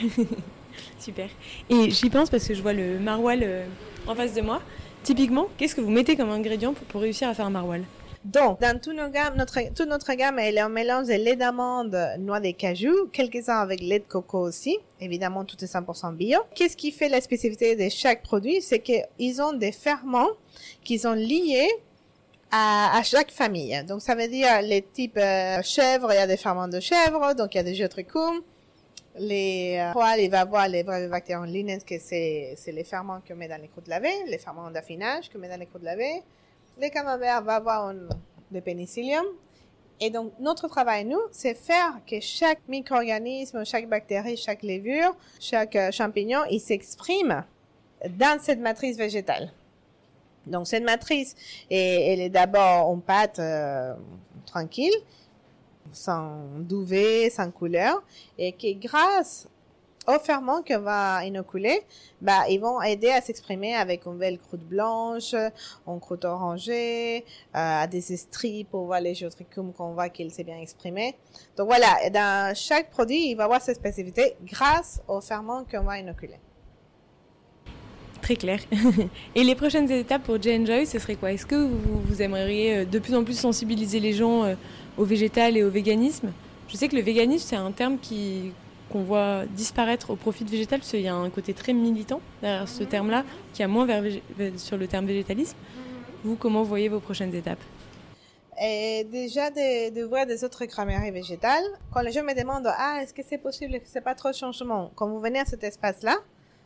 Super. 0.99 1.29
Et 1.69 1.89
j'y 1.89 2.10
pense 2.10 2.29
parce 2.29 2.47
que 2.47 2.53
je 2.53 2.62
vois 2.62 2.73
le 2.73 2.99
maroilles 2.99 3.43
euh, 3.43 3.65
en 4.08 4.15
face 4.15 4.34
de 4.34 4.41
moi. 4.41 4.62
Typiquement, 5.03 5.47
qu'est-ce 5.58 5.75
que 5.75 5.82
vous 5.82 5.91
mettez 5.91 6.15
comme 6.15 6.32
ingrédient 6.32 6.73
pour, 6.73 6.86
pour 6.88 7.01
réussir 7.01 7.27
à 7.29 7.34
faire 7.34 7.45
un 7.45 7.49
maroilles? 7.49 7.86
Donc, 8.23 8.62
dans 8.62 8.79
toute 8.79 8.95
notre 8.95 9.12
gamme, 9.12 9.36
notre, 9.36 9.59
toute 9.73 9.89
notre 9.89 10.13
gamme, 10.13 10.39
elle 10.39 10.57
est 10.57 10.62
un 10.62 10.69
mélange 10.69 11.07
de 11.07 11.13
lait 11.13 11.36
d'amande, 11.36 11.97
noix 12.19 12.39
de 12.39 12.51
cajou, 12.51 13.07
quelques-uns 13.12 13.59
avec 13.59 13.81
lait 13.81 13.99
de 13.99 14.05
coco 14.05 14.39
aussi. 14.39 14.77
Évidemment, 15.01 15.43
tout 15.43 15.62
est 15.62 15.67
100% 15.67 16.15
bio. 16.15 16.39
Qu'est-ce 16.55 16.77
qui 16.77 16.91
fait 16.91 17.09
la 17.09 17.19
spécificité 17.19 17.75
de 17.75 17.89
chaque 17.89 18.23
produit? 18.23 18.62
C'est 18.62 18.79
qu'ils 18.79 19.41
ont 19.41 19.51
des 19.51 19.73
ferments 19.73 20.29
qui 20.86 20.99
sont 20.99 21.13
liés 21.13 21.69
à, 22.51 23.01
chaque 23.03 23.31
famille. 23.31 23.83
Donc, 23.83 24.01
ça 24.01 24.15
veut 24.15 24.29
dire 24.29 24.62
les 24.62 24.83
types 24.83 25.17
euh, 25.17 25.62
chèvre, 25.62 26.13
il 26.13 26.15
y 26.15 26.19
a 26.19 26.27
des 26.27 26.38
ferments 26.38 26.67
de 26.67 26.79
chèvre, 26.79 27.33
donc 27.33 27.55
il 27.55 27.57
y 27.57 27.59
a 27.59 27.63
des 27.63 27.75
geotrichum. 27.75 28.41
Les 29.17 29.77
euh, 29.79 29.91
poils, 29.91 30.21
il 30.21 30.29
va 30.29 30.41
avoir 30.41 30.67
les 30.69 30.83
vrais 30.83 31.07
bactéries 31.07 31.51
linens, 31.51 31.83
que 31.83 31.99
c'est, 31.99 32.53
c'est 32.57 32.71
les 32.71 32.83
ferments 32.83 33.19
qu'on 33.27 33.36
met 33.36 33.47
dans 33.47 33.62
les 33.62 33.67
croûtes 33.67 33.88
lavées, 33.88 34.23
les 34.27 34.38
ferments 34.38 34.71
d'affinage 34.71 35.29
qu'on 35.29 35.39
met 35.39 35.49
dans 35.49 35.59
les 35.59 35.65
croûtes 35.65 35.83
lavées. 35.83 36.21
Les 36.77 36.89
camembert 36.89 37.43
va 37.43 37.55
avoir 37.55 37.88
un, 37.88 37.95
le 38.51 38.62
pénicillium. 38.62 39.25
Et 39.99 40.09
donc, 40.09 40.33
notre 40.39 40.67
travail, 40.67 41.05
nous, 41.05 41.21
c'est 41.31 41.53
faire 41.53 41.99
que 42.05 42.19
chaque 42.19 42.59
micro-organisme, 42.67 43.63
chaque 43.63 43.88
bactérie, 43.88 44.36
chaque 44.38 44.63
levure, 44.63 45.15
chaque 45.39 45.75
euh, 45.75 45.91
champignon, 45.91 46.39
il 46.49 46.59
s'exprime 46.59 47.43
dans 48.09 48.39
cette 48.41 48.59
matrice 48.59 48.97
végétale. 48.97 49.51
Donc, 50.45 50.67
cette 50.67 50.83
matrice, 50.83 51.36
elle 51.69 52.19
est 52.19 52.29
d'abord 52.29 52.89
en 52.89 52.97
pâte 52.97 53.39
euh, 53.39 53.93
tranquille, 54.45 54.93
sans 55.93 56.47
duvet, 56.59 57.29
sans 57.29 57.49
couleur, 57.51 58.03
et 58.38 58.51
qui, 58.51 58.75
grâce 58.75 59.47
aux 60.07 60.19
ferments 60.19 60.61
qu'on 60.61 60.79
va 60.79 61.25
inoculer, 61.25 61.81
bah, 62.21 62.47
ils 62.49 62.59
vont 62.59 62.81
aider 62.81 63.09
à 63.09 63.21
s'exprimer 63.21 63.75
avec 63.75 64.05
une 64.05 64.17
belle 64.17 64.37
croûte 64.37 64.61
blanche, 64.61 65.33
une 65.87 65.99
croûte 65.99 66.25
orangée, 66.25 67.25
euh, 67.55 67.87
des 67.87 68.13
estries 68.13 68.63
pour 68.65 68.85
voir 68.85 69.01
les 69.01 69.15
géotrichum 69.15 69.73
qu'on 69.73 69.93
voit 69.93 70.09
qu'il 70.09 70.31
s'est 70.31 70.43
bien 70.43 70.57
exprimé. 70.57 71.15
Donc 71.57 71.67
voilà, 71.67 72.09
dans 72.09 72.55
chaque 72.55 72.89
produit, 72.89 73.31
il 73.31 73.35
va 73.35 73.45
avoir 73.45 73.61
ses 73.61 73.73
spécificités 73.73 74.35
grâce 74.43 75.01
aux 75.07 75.21
ferments 75.21 75.63
qu'on 75.69 75.83
va 75.83 75.99
inoculer. 75.99 76.39
Très 78.21 78.37
clair. 78.37 78.59
Et 79.35 79.43
les 79.43 79.53
prochaines 79.53 79.91
étapes 79.91 80.23
pour 80.23 80.41
J-Enjoy, 80.41 80.85
ce 80.85 80.97
serait 80.97 81.15
quoi? 81.15 81.33
Est-ce 81.33 81.45
que 81.45 81.55
vous, 81.55 82.01
vous 82.05 82.21
aimeriez 82.21 82.77
euh, 82.77 82.85
de 82.85 82.97
plus 82.97 83.15
en 83.15 83.23
plus 83.25 83.37
sensibiliser 83.37 83.99
les 83.99 84.13
gens 84.13 84.45
euh, 84.45 84.55
au 84.97 85.03
végétal 85.03 85.57
et 85.57 85.63
au 85.63 85.69
véganisme? 85.69 86.31
Je 86.69 86.77
sais 86.77 86.87
que 86.87 86.95
le 86.95 87.01
véganisme, 87.01 87.45
c'est 87.49 87.57
un 87.57 87.71
terme 87.73 87.97
qui 87.99 88.53
qu'on 88.93 89.01
voit 89.01 89.45
disparaître 89.47 90.12
au 90.12 90.15
profit 90.15 90.43
de 90.45 90.51
végétal, 90.51 90.79
parce 90.79 90.91
qu'il 90.91 91.01
y 91.01 91.08
a 91.08 91.15
un 91.15 91.32
côté 91.32 91.56
très 91.56 91.73
militant 91.73 92.21
derrière 92.43 92.69
ce 92.69 92.84
terme-là, 92.84 93.25
qui 93.51 93.63
a 93.63 93.67
moins 93.67 93.88
vers 93.88 94.03
vers- 94.38 94.60
sur 94.60 94.77
le 94.77 94.88
terme 94.88 95.08
végétalisme. 95.08 95.58
Vous, 96.23 96.36
comment 96.36 96.62
voyez 96.62 96.89
vos 96.89 96.99
prochaines 96.99 97.34
étapes? 97.34 97.63
Et 98.62 99.03
déjà 99.12 99.49
de, 99.49 100.03
voir 100.03 100.27
des 100.27 100.43
autres 100.43 100.65
crèmeries 100.65 101.10
végétales. 101.10 101.63
Quand 101.91 102.01
les 102.01 102.12
gens 102.12 102.23
me 102.23 102.36
demandent 102.39 102.71
ah 102.88 102.99
est-ce 103.01 103.13
que 103.15 103.23
c'est 103.27 103.39
possible? 103.39 103.73
Que 103.79 103.88
c'est 103.93 104.06
pas 104.10 104.13
trop 104.13 104.29
de 104.29 104.36
changement, 104.36 104.91
quand 104.95 105.08
vous 105.10 105.19
venez 105.19 105.39
à 105.39 105.45
cet 105.45 105.63
espace-là, 105.63 106.17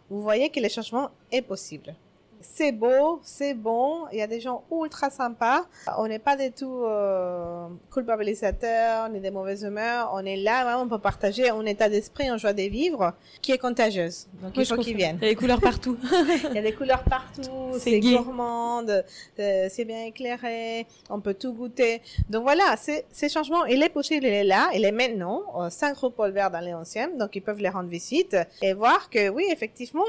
vous 0.10 0.22
voyez 0.22 0.50
que 0.50 0.60
le 0.60 0.68
changement 0.68 1.10
est 1.32 1.42
possible. 1.42 1.96
C'est 2.41 2.71
beau, 2.71 3.19
c'est 3.23 3.54
bon, 3.54 4.06
il 4.12 4.19
y 4.19 4.21
a 4.21 4.28
des 4.28 4.39
gens 4.39 4.63
ultra 4.71 5.10
sympas. 5.10 5.65
On 5.97 6.08
n'est 6.08 6.19
pas 6.19 6.36
du 6.36 6.52
tout 6.52 6.84
euh, 6.84 7.67
culpabilisateur 7.91 9.10
ni 9.10 9.19
de 9.19 9.30
mauvaise 9.30 9.63
humeur. 9.63 10.12
On 10.13 10.26
est 10.26 10.38
là 10.38 10.63
vraiment 10.63 10.88
pour 10.88 11.00
partager 11.00 11.50
un 11.50 11.65
état 11.65 11.89
d'esprit, 11.89 12.30
une 12.30 12.38
joie 12.38 12.54
de 12.54 12.63
vivre 12.63 13.13
qui 13.41 13.52
est 13.52 13.58
contagieuse. 13.58 14.28
Donc 14.41 14.54
Oui, 14.56 14.63
il 14.63 14.65
faut 14.65 14.78
qu'ils 14.78 14.95
viennent. 14.97 15.17
Il 15.21 15.26
y 15.26 15.28
a 15.28 15.32
des 15.32 15.36
couleurs 15.36 15.62
partout. 15.62 15.97
Il 16.50 16.56
y 16.56 16.60
a 16.60 16.62
des 16.62 16.73
couleurs 16.73 17.04
partout, 17.04 17.73
C'est 17.80 18.00
gourmande, 18.00 19.04
euh, 19.39 19.67
c'est 19.69 19.86
bien 19.86 20.06
éclairé, 20.06 20.86
on 21.10 21.19
peut 21.19 21.34
tout 21.34 21.54
goûter. 21.54 22.02
Donc 22.30 22.43
voilà, 22.43 22.76
ces 22.78 23.30
changements, 23.30 23.65
il 23.65 23.82
est 23.84 23.89
possible, 23.89 24.26
il 24.26 24.34
est 24.34 24.43
là, 24.43 24.69
il 24.73 24.86
est 24.86 24.91
maintenant, 24.91 25.43
euh, 25.60 25.69
cinq 25.69 25.95
groupes 25.95 26.15
Paul 26.15 26.32
Vert 26.32 26.52
dans 26.52 26.60
les 26.60 26.71
11e, 26.71 27.17
donc 27.17 27.36
ils 27.36 27.41
peuvent 27.41 27.60
les 27.60 27.69
rendre 27.69 27.89
visite 27.89 28.36
et 28.62 28.73
voir 28.73 29.10
que 29.10 29.30
oui, 29.30 29.45
effectivement, 29.52 30.04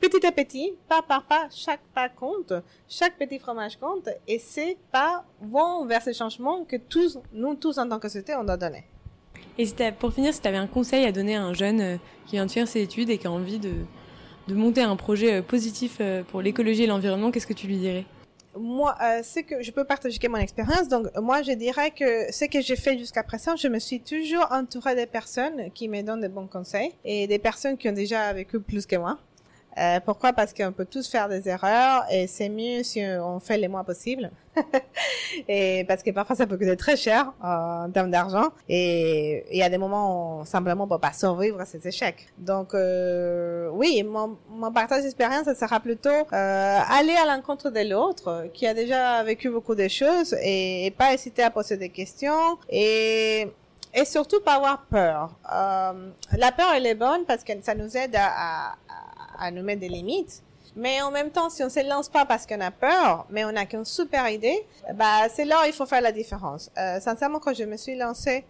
petit 0.00 0.26
à 0.26 0.32
petit, 0.32 0.74
pas 0.88 1.02
par 1.02 1.24
pas, 1.24 1.48
chaque 1.50 1.82
pas 1.94 2.08
compte, 2.08 2.52
chaque 2.88 3.16
petit 3.18 3.38
fromage 3.38 3.76
compte 3.76 4.08
et 4.26 4.38
ces 4.38 4.76
pas 4.92 5.24
vont 5.40 5.84
vers 5.84 6.02
ces 6.02 6.14
changements 6.14 6.64
que 6.64 6.76
tous, 6.76 7.18
nous 7.32 7.54
tous 7.54 7.78
en 7.78 7.88
tant 7.88 7.98
que 7.98 8.08
société, 8.08 8.34
on 8.34 8.44
doit 8.44 8.56
donner. 8.56 8.84
Et 9.58 9.66
si 9.66 9.74
pour 9.98 10.12
finir, 10.12 10.34
si 10.34 10.40
tu 10.40 10.48
avais 10.48 10.56
un 10.56 10.66
conseil 10.66 11.04
à 11.04 11.12
donner 11.12 11.36
à 11.36 11.42
un 11.42 11.54
jeune 11.54 11.80
euh, 11.80 11.96
qui 12.26 12.32
vient 12.32 12.46
de 12.46 12.50
faire 12.50 12.68
ses 12.68 12.82
études 12.82 13.10
et 13.10 13.18
qui 13.18 13.26
a 13.26 13.30
envie 13.30 13.58
de, 13.58 13.72
de 14.48 14.54
monter 14.54 14.82
un 14.82 14.96
projet 14.96 15.34
euh, 15.34 15.42
positif 15.42 15.98
euh, 16.00 16.22
pour 16.22 16.42
l'écologie 16.42 16.84
et 16.84 16.86
l'environnement, 16.86 17.30
qu'est-ce 17.30 17.46
que 17.46 17.52
tu 17.52 17.66
lui 17.66 17.78
dirais? 17.78 18.04
Moi, 18.58 18.96
euh, 19.02 19.20
c'est 19.22 19.42
que 19.42 19.62
je 19.62 19.70
peux 19.70 19.84
partager 19.84 20.18
mon 20.28 20.38
expérience. 20.38 20.88
Donc, 20.88 21.06
moi, 21.20 21.42
je 21.42 21.52
dirais 21.52 21.90
que 21.90 22.32
ce 22.32 22.46
que 22.46 22.62
j'ai 22.62 22.76
fait 22.76 22.96
jusqu'à 22.98 23.22
présent, 23.22 23.54
je 23.56 23.68
me 23.68 23.78
suis 23.78 24.00
toujours 24.00 24.46
entourée 24.50 24.94
de 24.94 25.04
personnes 25.04 25.70
qui 25.74 25.88
me 25.88 26.00
donnent 26.02 26.22
de 26.22 26.28
bons 26.28 26.46
conseils 26.46 26.92
et 27.04 27.26
des 27.26 27.38
personnes 27.38 27.76
qui 27.76 27.88
ont 27.88 27.92
déjà 27.92 28.32
vécu 28.32 28.60
plus 28.60 28.86
que 28.86 28.96
moi. 28.96 29.18
Euh, 29.78 30.00
pourquoi? 30.04 30.32
Parce 30.32 30.52
qu'on 30.52 30.72
peut 30.72 30.86
tous 30.86 31.08
faire 31.08 31.28
des 31.28 31.48
erreurs 31.48 32.04
et 32.10 32.26
c'est 32.26 32.48
mieux 32.48 32.82
si 32.82 33.02
on 33.20 33.40
fait 33.40 33.58
les 33.58 33.68
moins 33.68 33.84
possible. 33.84 34.30
et 35.48 35.84
parce 35.86 36.02
que 36.02 36.10
parfois 36.10 36.34
ça 36.34 36.46
peut 36.46 36.56
coûter 36.56 36.76
très 36.76 36.96
cher 36.96 37.32
euh, 37.44 37.84
en 37.84 37.90
termes 37.90 38.10
d'argent 38.10 38.48
et 38.68 39.44
il 39.50 39.58
y 39.58 39.62
a 39.62 39.68
des 39.68 39.78
moments 39.78 40.38
où 40.38 40.40
on, 40.40 40.44
simplement 40.44 40.84
on 40.84 40.88
peut 40.88 40.98
pas 40.98 41.12
survivre 41.12 41.60
à 41.60 41.66
ces 41.66 41.86
échecs. 41.86 42.28
Donc 42.38 42.74
euh, 42.74 43.68
oui, 43.72 44.02
mon, 44.02 44.38
mon 44.48 44.72
partage 44.72 45.02
d'expérience, 45.02 45.44
ça 45.44 45.54
sera 45.54 45.80
plutôt 45.80 46.08
euh, 46.08 46.22
aller 46.32 47.14
à 47.14 47.26
l'encontre 47.26 47.70
de 47.70 47.88
l'autre 47.88 48.46
qui 48.54 48.66
a 48.66 48.74
déjà 48.74 49.22
vécu 49.22 49.50
beaucoup 49.50 49.74
de 49.74 49.88
choses 49.88 50.34
et, 50.42 50.86
et 50.86 50.90
pas 50.90 51.12
hésiter 51.12 51.42
à 51.42 51.50
poser 51.50 51.76
des 51.76 51.90
questions 51.90 52.58
et 52.70 53.48
et 53.96 54.04
surtout 54.04 54.40
pas 54.40 54.56
avoir 54.56 54.82
peur. 54.82 55.30
Euh, 55.50 56.10
la 56.36 56.52
peur 56.52 56.66
elle 56.76 56.86
est 56.86 56.94
bonne 56.94 57.24
parce 57.26 57.42
que 57.42 57.52
ça 57.62 57.74
nous 57.74 57.96
aide 57.96 58.14
à, 58.14 58.72
à, 58.72 58.74
à 59.38 59.50
nous 59.50 59.62
mettre 59.62 59.80
des 59.80 59.88
limites. 59.88 60.42
Mais 60.74 61.00
en 61.00 61.10
même 61.10 61.30
temps, 61.30 61.48
si 61.48 61.64
on 61.64 61.70
se 61.70 61.88
lance 61.88 62.10
pas 62.10 62.26
parce 62.26 62.46
qu'on 62.46 62.60
a 62.60 62.70
peur, 62.70 63.26
mais 63.30 63.44
on 63.46 63.56
a 63.56 63.64
qu'une 63.64 63.86
super 63.86 64.28
idée, 64.28 64.66
bah 64.94 65.28
c'est 65.32 65.46
là 65.46 65.62
où 65.62 65.66
il 65.66 65.72
faut 65.72 65.86
faire 65.86 66.02
la 66.02 66.12
différence. 66.12 66.70
Euh, 66.76 67.00
sincèrement, 67.00 67.38
quand 67.38 67.54
je 67.54 67.64
me 67.64 67.78
suis 67.78 67.96
lancée 67.96 68.44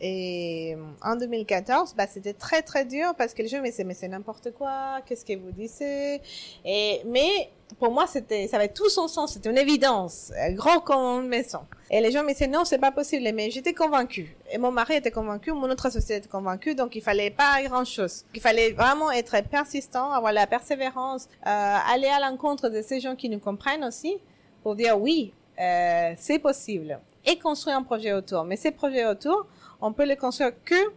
et 0.00 0.76
en 1.02 1.16
2014, 1.16 1.94
bah 1.96 2.06
c'était 2.06 2.32
très 2.32 2.62
très 2.62 2.84
dur 2.84 3.14
parce 3.16 3.34
que 3.34 3.42
les 3.42 3.48
gens 3.48 3.58
me 3.58 3.66
disaient 3.66 3.84
mais 3.84 3.94
c'est 3.94 4.08
n'importe 4.08 4.52
quoi, 4.52 5.00
qu'est-ce 5.04 5.24
que 5.24 5.36
vous 5.36 5.50
disiez 5.50 6.20
Et 6.64 7.02
mais 7.04 7.50
pour 7.80 7.90
moi 7.90 8.06
c'était 8.06 8.46
ça 8.46 8.58
avait 8.58 8.68
tout 8.68 8.88
son 8.88 9.08
sens, 9.08 9.32
c'était 9.32 9.50
une 9.50 9.58
évidence, 9.58 10.32
grand 10.50 10.80
comme 10.80 11.22
une 11.22 11.28
maison. 11.28 11.60
Et 11.90 12.00
les 12.00 12.12
gens 12.12 12.22
me 12.22 12.28
disaient 12.28 12.46
non 12.46 12.64
c'est 12.64 12.78
pas 12.78 12.92
possible, 12.92 13.28
mais 13.34 13.50
j'étais 13.50 13.74
convaincue. 13.74 14.36
Et 14.52 14.58
mon 14.58 14.70
mari 14.70 14.94
était 14.94 15.10
convaincu, 15.10 15.50
mon 15.50 15.68
autre 15.68 15.86
associé 15.86 16.16
était 16.16 16.28
convaincu, 16.28 16.76
donc 16.76 16.94
il 16.94 17.02
fallait 17.02 17.30
pas 17.30 17.60
grand 17.64 17.84
chose. 17.84 18.24
Il 18.34 18.40
fallait 18.40 18.70
vraiment 18.70 19.10
être 19.10 19.42
persistant, 19.48 20.12
avoir 20.12 20.32
la 20.32 20.46
persévérance, 20.46 21.28
euh, 21.44 21.76
aller 21.92 22.08
à 22.08 22.20
l'encontre 22.20 22.68
de 22.68 22.82
ces 22.82 23.00
gens 23.00 23.16
qui 23.16 23.28
nous 23.28 23.40
comprennent 23.40 23.84
aussi 23.84 24.18
pour 24.62 24.76
dire 24.76 25.00
oui 25.00 25.32
euh, 25.60 26.12
c'est 26.16 26.38
possible 26.38 27.00
et 27.26 27.36
construire 27.38 27.76
un 27.76 27.82
projet 27.82 28.12
autour. 28.12 28.44
Mais 28.44 28.56
ces 28.56 28.70
projets 28.70 29.04
autour 29.04 29.46
on 29.80 29.92
peut 29.92 30.04
les 30.04 30.16
construire 30.16 30.52
que 30.64 30.92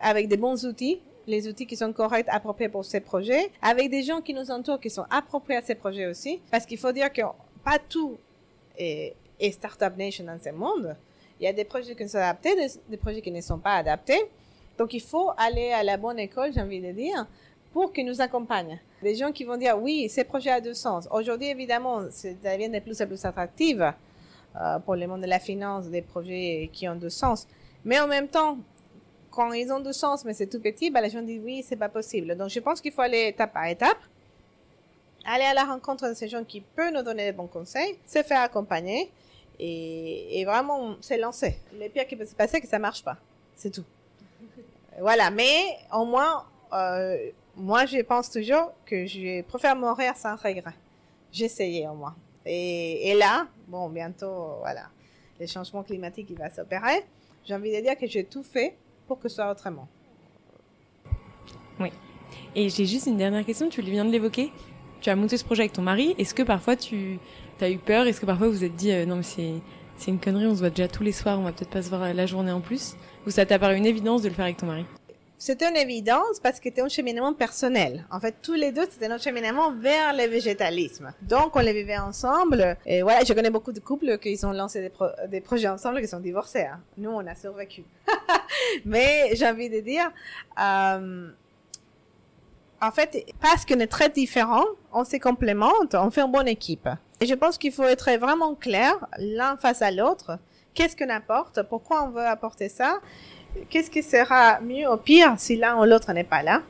avec 0.00 0.28
des 0.28 0.36
bons 0.36 0.64
outils, 0.64 1.00
les 1.26 1.46
outils 1.48 1.66
qui 1.66 1.76
sont 1.76 1.92
corrects, 1.92 2.26
appropriés 2.28 2.68
pour 2.68 2.84
ces 2.84 3.00
projets, 3.00 3.50
avec 3.62 3.90
des 3.90 4.02
gens 4.02 4.20
qui 4.20 4.34
nous 4.34 4.50
entourent 4.50 4.80
qui 4.80 4.90
sont 4.90 5.04
appropriés 5.10 5.58
à 5.58 5.62
ces 5.62 5.74
projets 5.74 6.06
aussi, 6.06 6.40
parce 6.50 6.66
qu'il 6.66 6.78
faut 6.78 6.92
dire 6.92 7.12
que 7.12 7.22
pas 7.64 7.78
tout 7.78 8.18
est, 8.78 9.14
Startup 9.52 9.96
Nation 9.96 10.24
dans 10.24 10.38
ce 10.38 10.50
monde. 10.50 10.96
Il 11.38 11.44
y 11.44 11.46
a 11.46 11.52
des 11.52 11.64
projets 11.64 11.94
qui 11.94 12.08
sont 12.08 12.18
adaptés, 12.18 12.54
des, 12.88 12.96
projets 12.96 13.22
qui 13.22 13.30
ne 13.30 13.40
sont 13.40 13.58
pas 13.58 13.76
adaptés. 13.76 14.20
Donc 14.76 14.92
il 14.92 15.00
faut 15.00 15.30
aller 15.36 15.72
à 15.72 15.82
la 15.82 15.96
bonne 15.96 16.18
école, 16.18 16.52
j'ai 16.52 16.60
envie 16.60 16.80
de 16.80 16.92
dire, 16.92 17.26
pour 17.72 17.92
qu'ils 17.92 18.04
nous 18.06 18.20
accompagnent. 18.20 18.78
Des 19.02 19.14
gens 19.14 19.32
qui 19.32 19.44
vont 19.44 19.56
dire 19.56 19.78
oui, 19.80 20.08
ces 20.10 20.24
projets 20.24 20.50
a 20.50 20.60
du 20.60 20.74
sens. 20.74 21.08
Aujourd'hui, 21.10 21.48
évidemment, 21.48 22.02
ça 22.10 22.28
devient 22.32 22.68
de 22.68 22.80
plus 22.80 23.00
en 23.00 23.06
plus 23.06 23.24
attractif 23.24 23.78
euh, 23.80 24.78
pour 24.80 24.96
le 24.96 25.06
monde 25.06 25.22
de 25.22 25.26
la 25.26 25.38
finance, 25.38 25.88
des 25.88 26.02
projets 26.02 26.68
qui 26.72 26.86
ont 26.88 26.96
du 26.96 27.08
sens. 27.08 27.46
Mais 27.84 27.98
en 27.98 28.06
même 28.06 28.28
temps, 28.28 28.58
quand 29.30 29.52
ils 29.52 29.70
ont 29.72 29.80
du 29.80 29.92
sens, 29.92 30.24
mais 30.24 30.34
c'est 30.34 30.46
tout 30.46 30.60
petit, 30.60 30.90
bah, 30.90 31.00
les 31.00 31.10
gens 31.10 31.22
disent 31.22 31.40
oui, 31.42 31.64
c'est 31.66 31.76
pas 31.76 31.88
possible. 31.88 32.36
Donc, 32.36 32.50
je 32.50 32.60
pense 32.60 32.80
qu'il 32.80 32.92
faut 32.92 33.02
aller 33.02 33.28
étape 33.28 33.52
par 33.52 33.66
étape, 33.66 33.98
aller 35.24 35.44
à 35.44 35.54
la 35.54 35.64
rencontre 35.64 36.08
de 36.08 36.14
ces 36.14 36.28
gens 36.28 36.44
qui 36.44 36.60
peuvent 36.60 36.92
nous 36.92 37.02
donner 37.02 37.26
des 37.26 37.32
bons 37.32 37.46
conseils, 37.46 37.96
se 38.06 38.22
faire 38.22 38.40
accompagner 38.40 39.10
et, 39.58 40.40
et 40.40 40.44
vraiment 40.44 40.96
se 41.00 41.18
lancer. 41.20 41.56
Le 41.78 41.88
pire 41.88 42.06
qui 42.06 42.16
peut 42.16 42.26
se 42.26 42.34
passer, 42.34 42.52
c'est 42.54 42.60
que 42.60 42.68
ça 42.68 42.78
marche 42.78 43.04
pas. 43.04 43.16
C'est 43.54 43.70
tout. 43.70 43.84
Voilà, 44.98 45.30
mais 45.30 45.78
au 45.94 46.04
moins, 46.04 46.44
euh, 46.74 47.30
moi, 47.56 47.86
je 47.86 48.02
pense 48.02 48.30
toujours 48.30 48.72
que 48.84 49.06
je 49.06 49.42
préfère 49.42 49.76
mourir 49.76 50.16
sans 50.16 50.36
regret. 50.36 50.74
Essayé 51.38 51.88
au 51.88 51.94
moins. 51.94 52.16
Et, 52.44 53.10
et, 53.10 53.14
là, 53.14 53.46
bon, 53.68 53.88
bientôt, 53.88 54.56
voilà, 54.60 54.88
les 55.38 55.46
changements 55.46 55.82
climatiques, 55.82 56.28
il 56.30 56.38
va 56.38 56.50
s'opérer. 56.50 57.06
J'ai 57.44 57.54
envie 57.54 57.74
de 57.74 57.80
dire 57.80 57.96
que 57.96 58.06
j'ai 58.06 58.24
tout 58.24 58.42
fait 58.42 58.76
pour 59.06 59.18
que 59.18 59.28
ce 59.28 59.36
soit 59.36 59.50
autrement. 59.50 59.88
Oui. 61.78 61.90
Et 62.54 62.68
j'ai 62.68 62.86
juste 62.86 63.06
une 63.06 63.16
dernière 63.16 63.44
question, 63.44 63.68
tu 63.68 63.82
viens 63.82 64.04
de 64.04 64.10
l'évoquer. 64.10 64.52
Tu 65.00 65.08
as 65.10 65.16
monté 65.16 65.36
ce 65.36 65.44
projet 65.44 65.62
avec 65.62 65.72
ton 65.72 65.82
mari. 65.82 66.14
Est-ce 66.18 66.34
que 66.34 66.42
parfois 66.42 66.76
tu 66.76 67.18
as 67.60 67.70
eu 67.70 67.78
peur? 67.78 68.06
Est-ce 68.06 68.20
que 68.20 68.26
parfois 68.26 68.48
vous 68.48 68.54
vous 68.54 68.64
êtes 68.64 68.76
dit, 68.76 68.92
euh, 68.92 69.06
non, 69.06 69.16
mais 69.16 69.22
c'est, 69.22 70.10
une 70.10 70.20
connerie, 70.20 70.46
on 70.46 70.54
se 70.54 70.60
voit 70.60 70.70
déjà 70.70 70.88
tous 70.88 71.02
les 71.02 71.12
soirs, 71.12 71.38
on 71.38 71.42
va 71.42 71.52
peut-être 71.52 71.70
pas 71.70 71.82
se 71.82 71.88
voir 71.88 72.12
la 72.12 72.26
journée 72.26 72.52
en 72.52 72.60
plus? 72.60 72.96
Ou 73.26 73.30
ça 73.30 73.46
t'a 73.46 73.58
paru 73.58 73.76
une 73.76 73.86
évidence 73.86 74.22
de 74.22 74.28
le 74.28 74.34
faire 74.34 74.44
avec 74.44 74.58
ton 74.58 74.66
mari? 74.66 74.84
C'était 75.40 75.70
une 75.70 75.76
évidence 75.76 76.38
parce 76.42 76.58
que 76.60 76.64
c'était 76.64 76.82
un 76.82 76.88
cheminement 76.90 77.32
personnel. 77.32 78.04
En 78.10 78.20
fait, 78.20 78.36
tous 78.42 78.52
les 78.52 78.72
deux, 78.72 78.86
c'était 78.90 79.08
notre 79.08 79.24
cheminement 79.24 79.72
vers 79.72 80.12
le 80.12 80.26
végétalisme. 80.26 81.14
Donc, 81.22 81.56
on 81.56 81.60
les 81.60 81.72
vivait 81.72 81.96
ensemble. 81.96 82.76
Et 82.84 83.00
voilà, 83.00 83.24
je 83.24 83.32
connais 83.32 83.48
beaucoup 83.48 83.72
de 83.72 83.80
couples 83.80 84.18
qui 84.18 84.38
ont 84.44 84.52
lancé 84.52 84.82
des, 84.82 84.90
pro 84.90 85.06
des 85.28 85.40
projets 85.40 85.68
ensemble 85.68 86.02
qui 86.02 86.08
sont 86.08 86.20
divorcés. 86.20 86.66
Hein. 86.66 86.80
Nous, 86.98 87.08
on 87.08 87.26
a 87.26 87.34
survécu. 87.34 87.84
Mais 88.84 89.30
j'ai 89.32 89.48
envie 89.48 89.70
de 89.70 89.80
dire, 89.80 90.12
euh, 90.60 91.30
en 92.82 92.90
fait, 92.90 93.24
parce 93.40 93.64
qu'on 93.64 93.80
est 93.80 93.86
très 93.86 94.10
différents, 94.10 94.66
on 94.92 95.04
se 95.04 95.16
complémente, 95.16 95.94
on 95.94 96.10
fait 96.10 96.20
une 96.20 96.32
bonne 96.32 96.48
équipe. 96.48 96.86
Et 97.18 97.24
je 97.24 97.34
pense 97.34 97.56
qu'il 97.56 97.72
faut 97.72 97.84
être 97.84 98.10
vraiment 98.18 98.54
clair 98.54 98.92
l'un 99.16 99.56
face 99.56 99.80
à 99.80 99.90
l'autre. 99.90 100.38
Qu'est-ce 100.74 100.96
qu'on 100.96 101.08
apporte 101.08 101.62
Pourquoi 101.62 102.04
on 102.04 102.10
veut 102.10 102.26
apporter 102.26 102.68
ça 102.68 103.00
qu'est-ce 103.68 103.90
qui 103.90 104.02
sera 104.02 104.60
mieux 104.60 104.90
ou 104.90 104.96
pire 104.96 105.34
si 105.38 105.56
l'un 105.56 105.78
ou 105.80 105.84
l'autre 105.84 106.12
n'est 106.12 106.24
pas 106.24 106.42
là? 106.42 106.62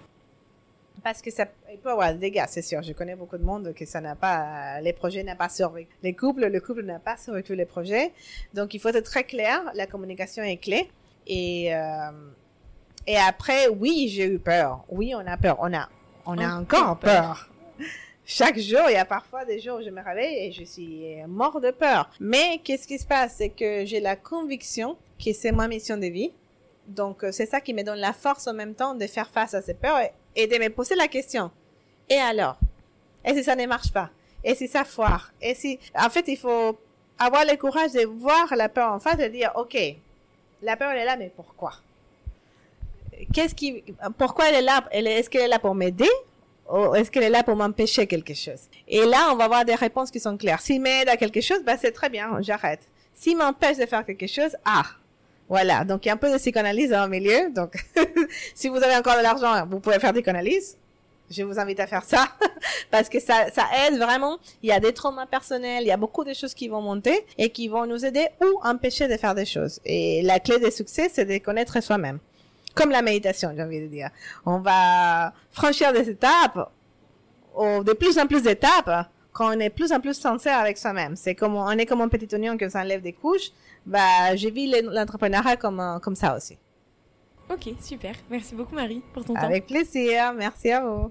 Parce 1.03 1.23
que 1.23 1.31
ça 1.31 1.47
il 1.73 1.79
peut 1.79 1.91
avoir 1.91 2.13
des 2.13 2.19
dégâts, 2.19 2.45
c'est 2.49 2.63
sûr. 2.63 2.83
Je 2.83 2.93
connais 2.93 3.15
beaucoup 3.15 3.39
de 3.39 3.45
monde 3.45 3.73
que 3.75 3.87
ça 3.87 4.01
n'a 4.01 4.17
pas, 4.17 4.81
les 4.81 4.93
projets 4.93 5.23
n'ont 5.23 5.37
pas 5.37 5.49
survécu. 5.49 5.91
Les 6.03 6.15
couples, 6.15 6.47
le 6.47 6.61
couple 6.61 6.83
n'a 6.83 6.99
pas 6.99 7.17
survécu 7.17 7.55
les 7.55 7.65
projets. 7.65 8.13
Donc, 8.55 8.75
il 8.75 8.81
faut 8.81 8.89
être 8.89 9.03
très 9.03 9.25
clair. 9.25 9.63
La 9.75 9.87
communication 9.87 10.43
est 10.43 10.57
clé. 10.57 10.91
Et, 11.27 11.75
euh, 11.75 12.11
et 13.07 13.17
après, 13.17 13.69
oui, 13.69 14.09
j'ai 14.09 14.27
eu 14.27 14.39
peur. 14.39 14.85
Oui, 14.89 15.15
on 15.15 15.27
a 15.27 15.37
peur. 15.37 15.57
On 15.61 15.73
a, 15.73 15.89
on 16.27 16.39
a 16.39 16.55
encore 16.55 16.99
peur. 16.99 17.49
Chaque 18.25 18.59
jour, 18.59 18.83
il 18.89 18.95
y 18.95 18.97
a 18.97 19.05
parfois 19.05 19.45
des 19.45 19.59
jours 19.59 19.79
où 19.79 19.83
je 19.83 19.91
me 19.91 20.03
réveille 20.03 20.47
et 20.47 20.53
je 20.53 20.65
suis 20.65 21.17
mort 21.27 21.61
de 21.61 21.71
peur. 21.71 22.11
Mais 22.21 22.61
qu'est-ce 22.63 22.87
qui 22.87 22.99
se 22.99 23.07
passe? 23.07 23.37
C'est 23.39 23.51
que 23.51 23.85
j'ai 23.85 24.01
la 24.01 24.17
conviction 24.17 24.97
que 25.25 25.33
c'est 25.33 25.53
ma 25.53 25.67
mission 25.67 25.97
de 25.97 26.07
vie 26.07 26.33
donc, 26.87 27.25
c'est 27.31 27.47
ça 27.47 27.61
qui 27.61 27.75
me 27.75 27.83
donne 27.83 27.99
la 27.99 28.13
force 28.13 28.47
en 28.47 28.55
même 28.55 28.75
temps 28.75 28.95
de 28.95 29.07
faire 29.07 29.29
face 29.31 29.55
à 29.55 29.63
ces 29.63 29.75
peurs 29.75 30.01
et, 30.35 30.47
de 30.47 30.57
me 30.57 30.69
poser 30.69 30.95
la 30.95 31.09
question. 31.09 31.51
Et 32.09 32.17
alors? 32.17 32.59
Et 33.25 33.35
si 33.35 33.45
ça 33.45 33.55
ne 33.55 33.67
marche 33.67 33.93
pas? 33.93 34.11
Et 34.43 34.55
si 34.55 34.67
ça 34.67 34.85
foire? 34.85 35.33
Et 35.41 35.55
si, 35.55 35.79
en 35.95 36.09
fait, 36.09 36.27
il 36.29 36.37
faut 36.37 36.79
avoir 37.19 37.45
le 37.45 37.57
courage 37.57 37.93
de 37.93 38.05
voir 38.07 38.55
la 38.57 38.69
peur 38.69 38.93
en 38.93 38.99
face 38.99 39.21
et 39.21 39.29
de 39.29 39.33
dire, 39.35 39.53
OK, 39.55 39.77
la 40.63 40.77
peur, 40.77 40.91
elle 40.91 40.99
est 40.99 41.05
là, 41.05 41.17
mais 41.17 41.31
pourquoi? 41.35 41.73
Qu'est-ce 43.33 43.55
qui, 43.55 43.85
pourquoi 44.17 44.49
elle 44.49 44.57
est 44.57 44.63
là? 44.63 44.89
est-ce 44.93 45.29
qu'elle 45.29 45.43
est 45.43 45.49
là 45.49 45.59
pour 45.59 45.75
m'aider? 45.75 46.09
Ou 46.73 46.95
est-ce 46.95 47.11
qu'elle 47.11 47.25
est 47.25 47.31
là 47.31 47.43
pour 47.43 47.57
m'empêcher 47.57 48.07
quelque 48.07 48.35
chose? 48.35 48.69
Et 48.89 49.05
là, 49.05 49.31
on 49.33 49.37
va 49.37 49.45
avoir 49.45 49.65
des 49.65 49.75
réponses 49.75 50.11
qui 50.11 50.21
sont 50.21 50.37
claires. 50.37 50.61
S'il 50.61 50.81
m'aide 50.81 51.09
à 51.09 51.17
quelque 51.17 51.41
chose, 51.41 51.63
bah, 51.65 51.77
c'est 51.77 51.93
très 51.93 52.09
bien, 52.09 52.41
j'arrête. 52.41 52.81
S'il 53.13 53.37
m'empêche 53.37 53.77
de 53.77 53.87
faire 53.87 54.07
quelque 54.07 54.27
chose, 54.27 54.57
ah, 54.65 54.85
voilà, 55.51 55.83
donc 55.85 56.05
il 56.05 56.09
y 56.09 56.11
a 56.13 56.15
un 56.15 56.17
peu 56.17 56.33
de 56.33 56.39
psychanalyse 56.39 56.95
en 56.95 57.09
milieu. 57.09 57.51
Donc, 57.51 57.85
si 58.55 58.69
vous 58.69 58.77
avez 58.77 58.95
encore 58.95 59.17
de 59.17 59.23
l'argent, 59.23 59.67
vous 59.69 59.81
pouvez 59.81 59.99
faire 59.99 60.13
des 60.13 60.21
psychanalyses. 60.21 60.79
Je 61.29 61.43
vous 61.43 61.59
invite 61.59 61.81
à 61.81 61.89
faire 61.89 62.05
ça 62.05 62.29
parce 62.93 63.09
que 63.09 63.19
ça, 63.19 63.51
ça 63.53 63.65
aide 63.85 63.99
vraiment. 63.99 64.39
Il 64.63 64.69
y 64.69 64.73
a 64.73 64.79
des 64.79 64.93
traumas 64.93 65.27
personnels, 65.27 65.83
il 65.83 65.89
y 65.89 65.93
a 65.93 65.97
beaucoup 65.97 66.23
de 66.23 66.35
choses 66.35 66.55
qui 66.55 66.69
vont 66.69 66.81
monter 66.81 67.27
et 67.37 67.51
qui 67.51 67.67
vont 67.67 67.85
nous 67.85 68.07
aider 68.07 68.29
ou 68.41 68.61
empêcher 68.63 69.09
de 69.09 69.17
faire 69.17 69.35
des 69.35 69.45
choses. 69.45 69.81
Et 69.85 70.23
la 70.23 70.39
clé 70.39 70.61
des 70.61 70.71
succès, 70.71 71.11
c'est 71.13 71.25
de 71.25 71.37
connaître 71.39 71.83
soi-même. 71.83 72.21
Comme 72.77 72.91
la 72.91 73.03
méditation, 73.03 73.51
j'ai 73.57 73.63
envie 73.65 73.81
de 73.81 73.89
dire. 73.89 74.11
On 74.47 74.61
va 74.61 75.33
franchir 75.51 75.93
des 75.93 76.11
étapes, 76.11 76.71
ou 77.57 77.83
de 77.83 77.93
plus 77.93 78.21
en 78.21 78.29
plus 78.29 78.43
d'étapes, 78.43 79.09
quand 79.41 79.57
on 79.57 79.59
est 79.59 79.71
plus 79.71 79.91
en 79.91 80.01
plus 80.01 80.13
sincère 80.13 80.59
avec 80.59 80.77
soi-même. 80.77 81.17
C'est 81.17 81.35
comme, 81.35 81.55
on 81.55 81.71
est 81.71 81.87
comme 81.87 82.03
un 82.03 82.09
petit 82.09 82.29
oignon 82.35 82.59
qui 82.59 82.71
s'enlève 82.71 83.01
des 83.01 83.15
couches 83.15 83.51
bah, 83.87 84.37
j'ai 84.37 84.51
vu 84.51 84.71
l'entrepreneuriat 84.93 85.57
comme, 85.57 85.99
comme 86.03 86.15
ça 86.15 86.37
aussi. 86.37 86.59
Ok, 87.49 87.75
super. 87.81 88.15
Merci 88.29 88.55
beaucoup 88.55 88.75
Marie 88.75 89.03
pour 89.15 89.25
ton 89.25 89.33
temps. 89.33 89.41
Avec 89.41 89.67
plaisir. 89.67 90.35
Merci 90.37 90.71
à 90.71 90.83
vous. 90.83 91.11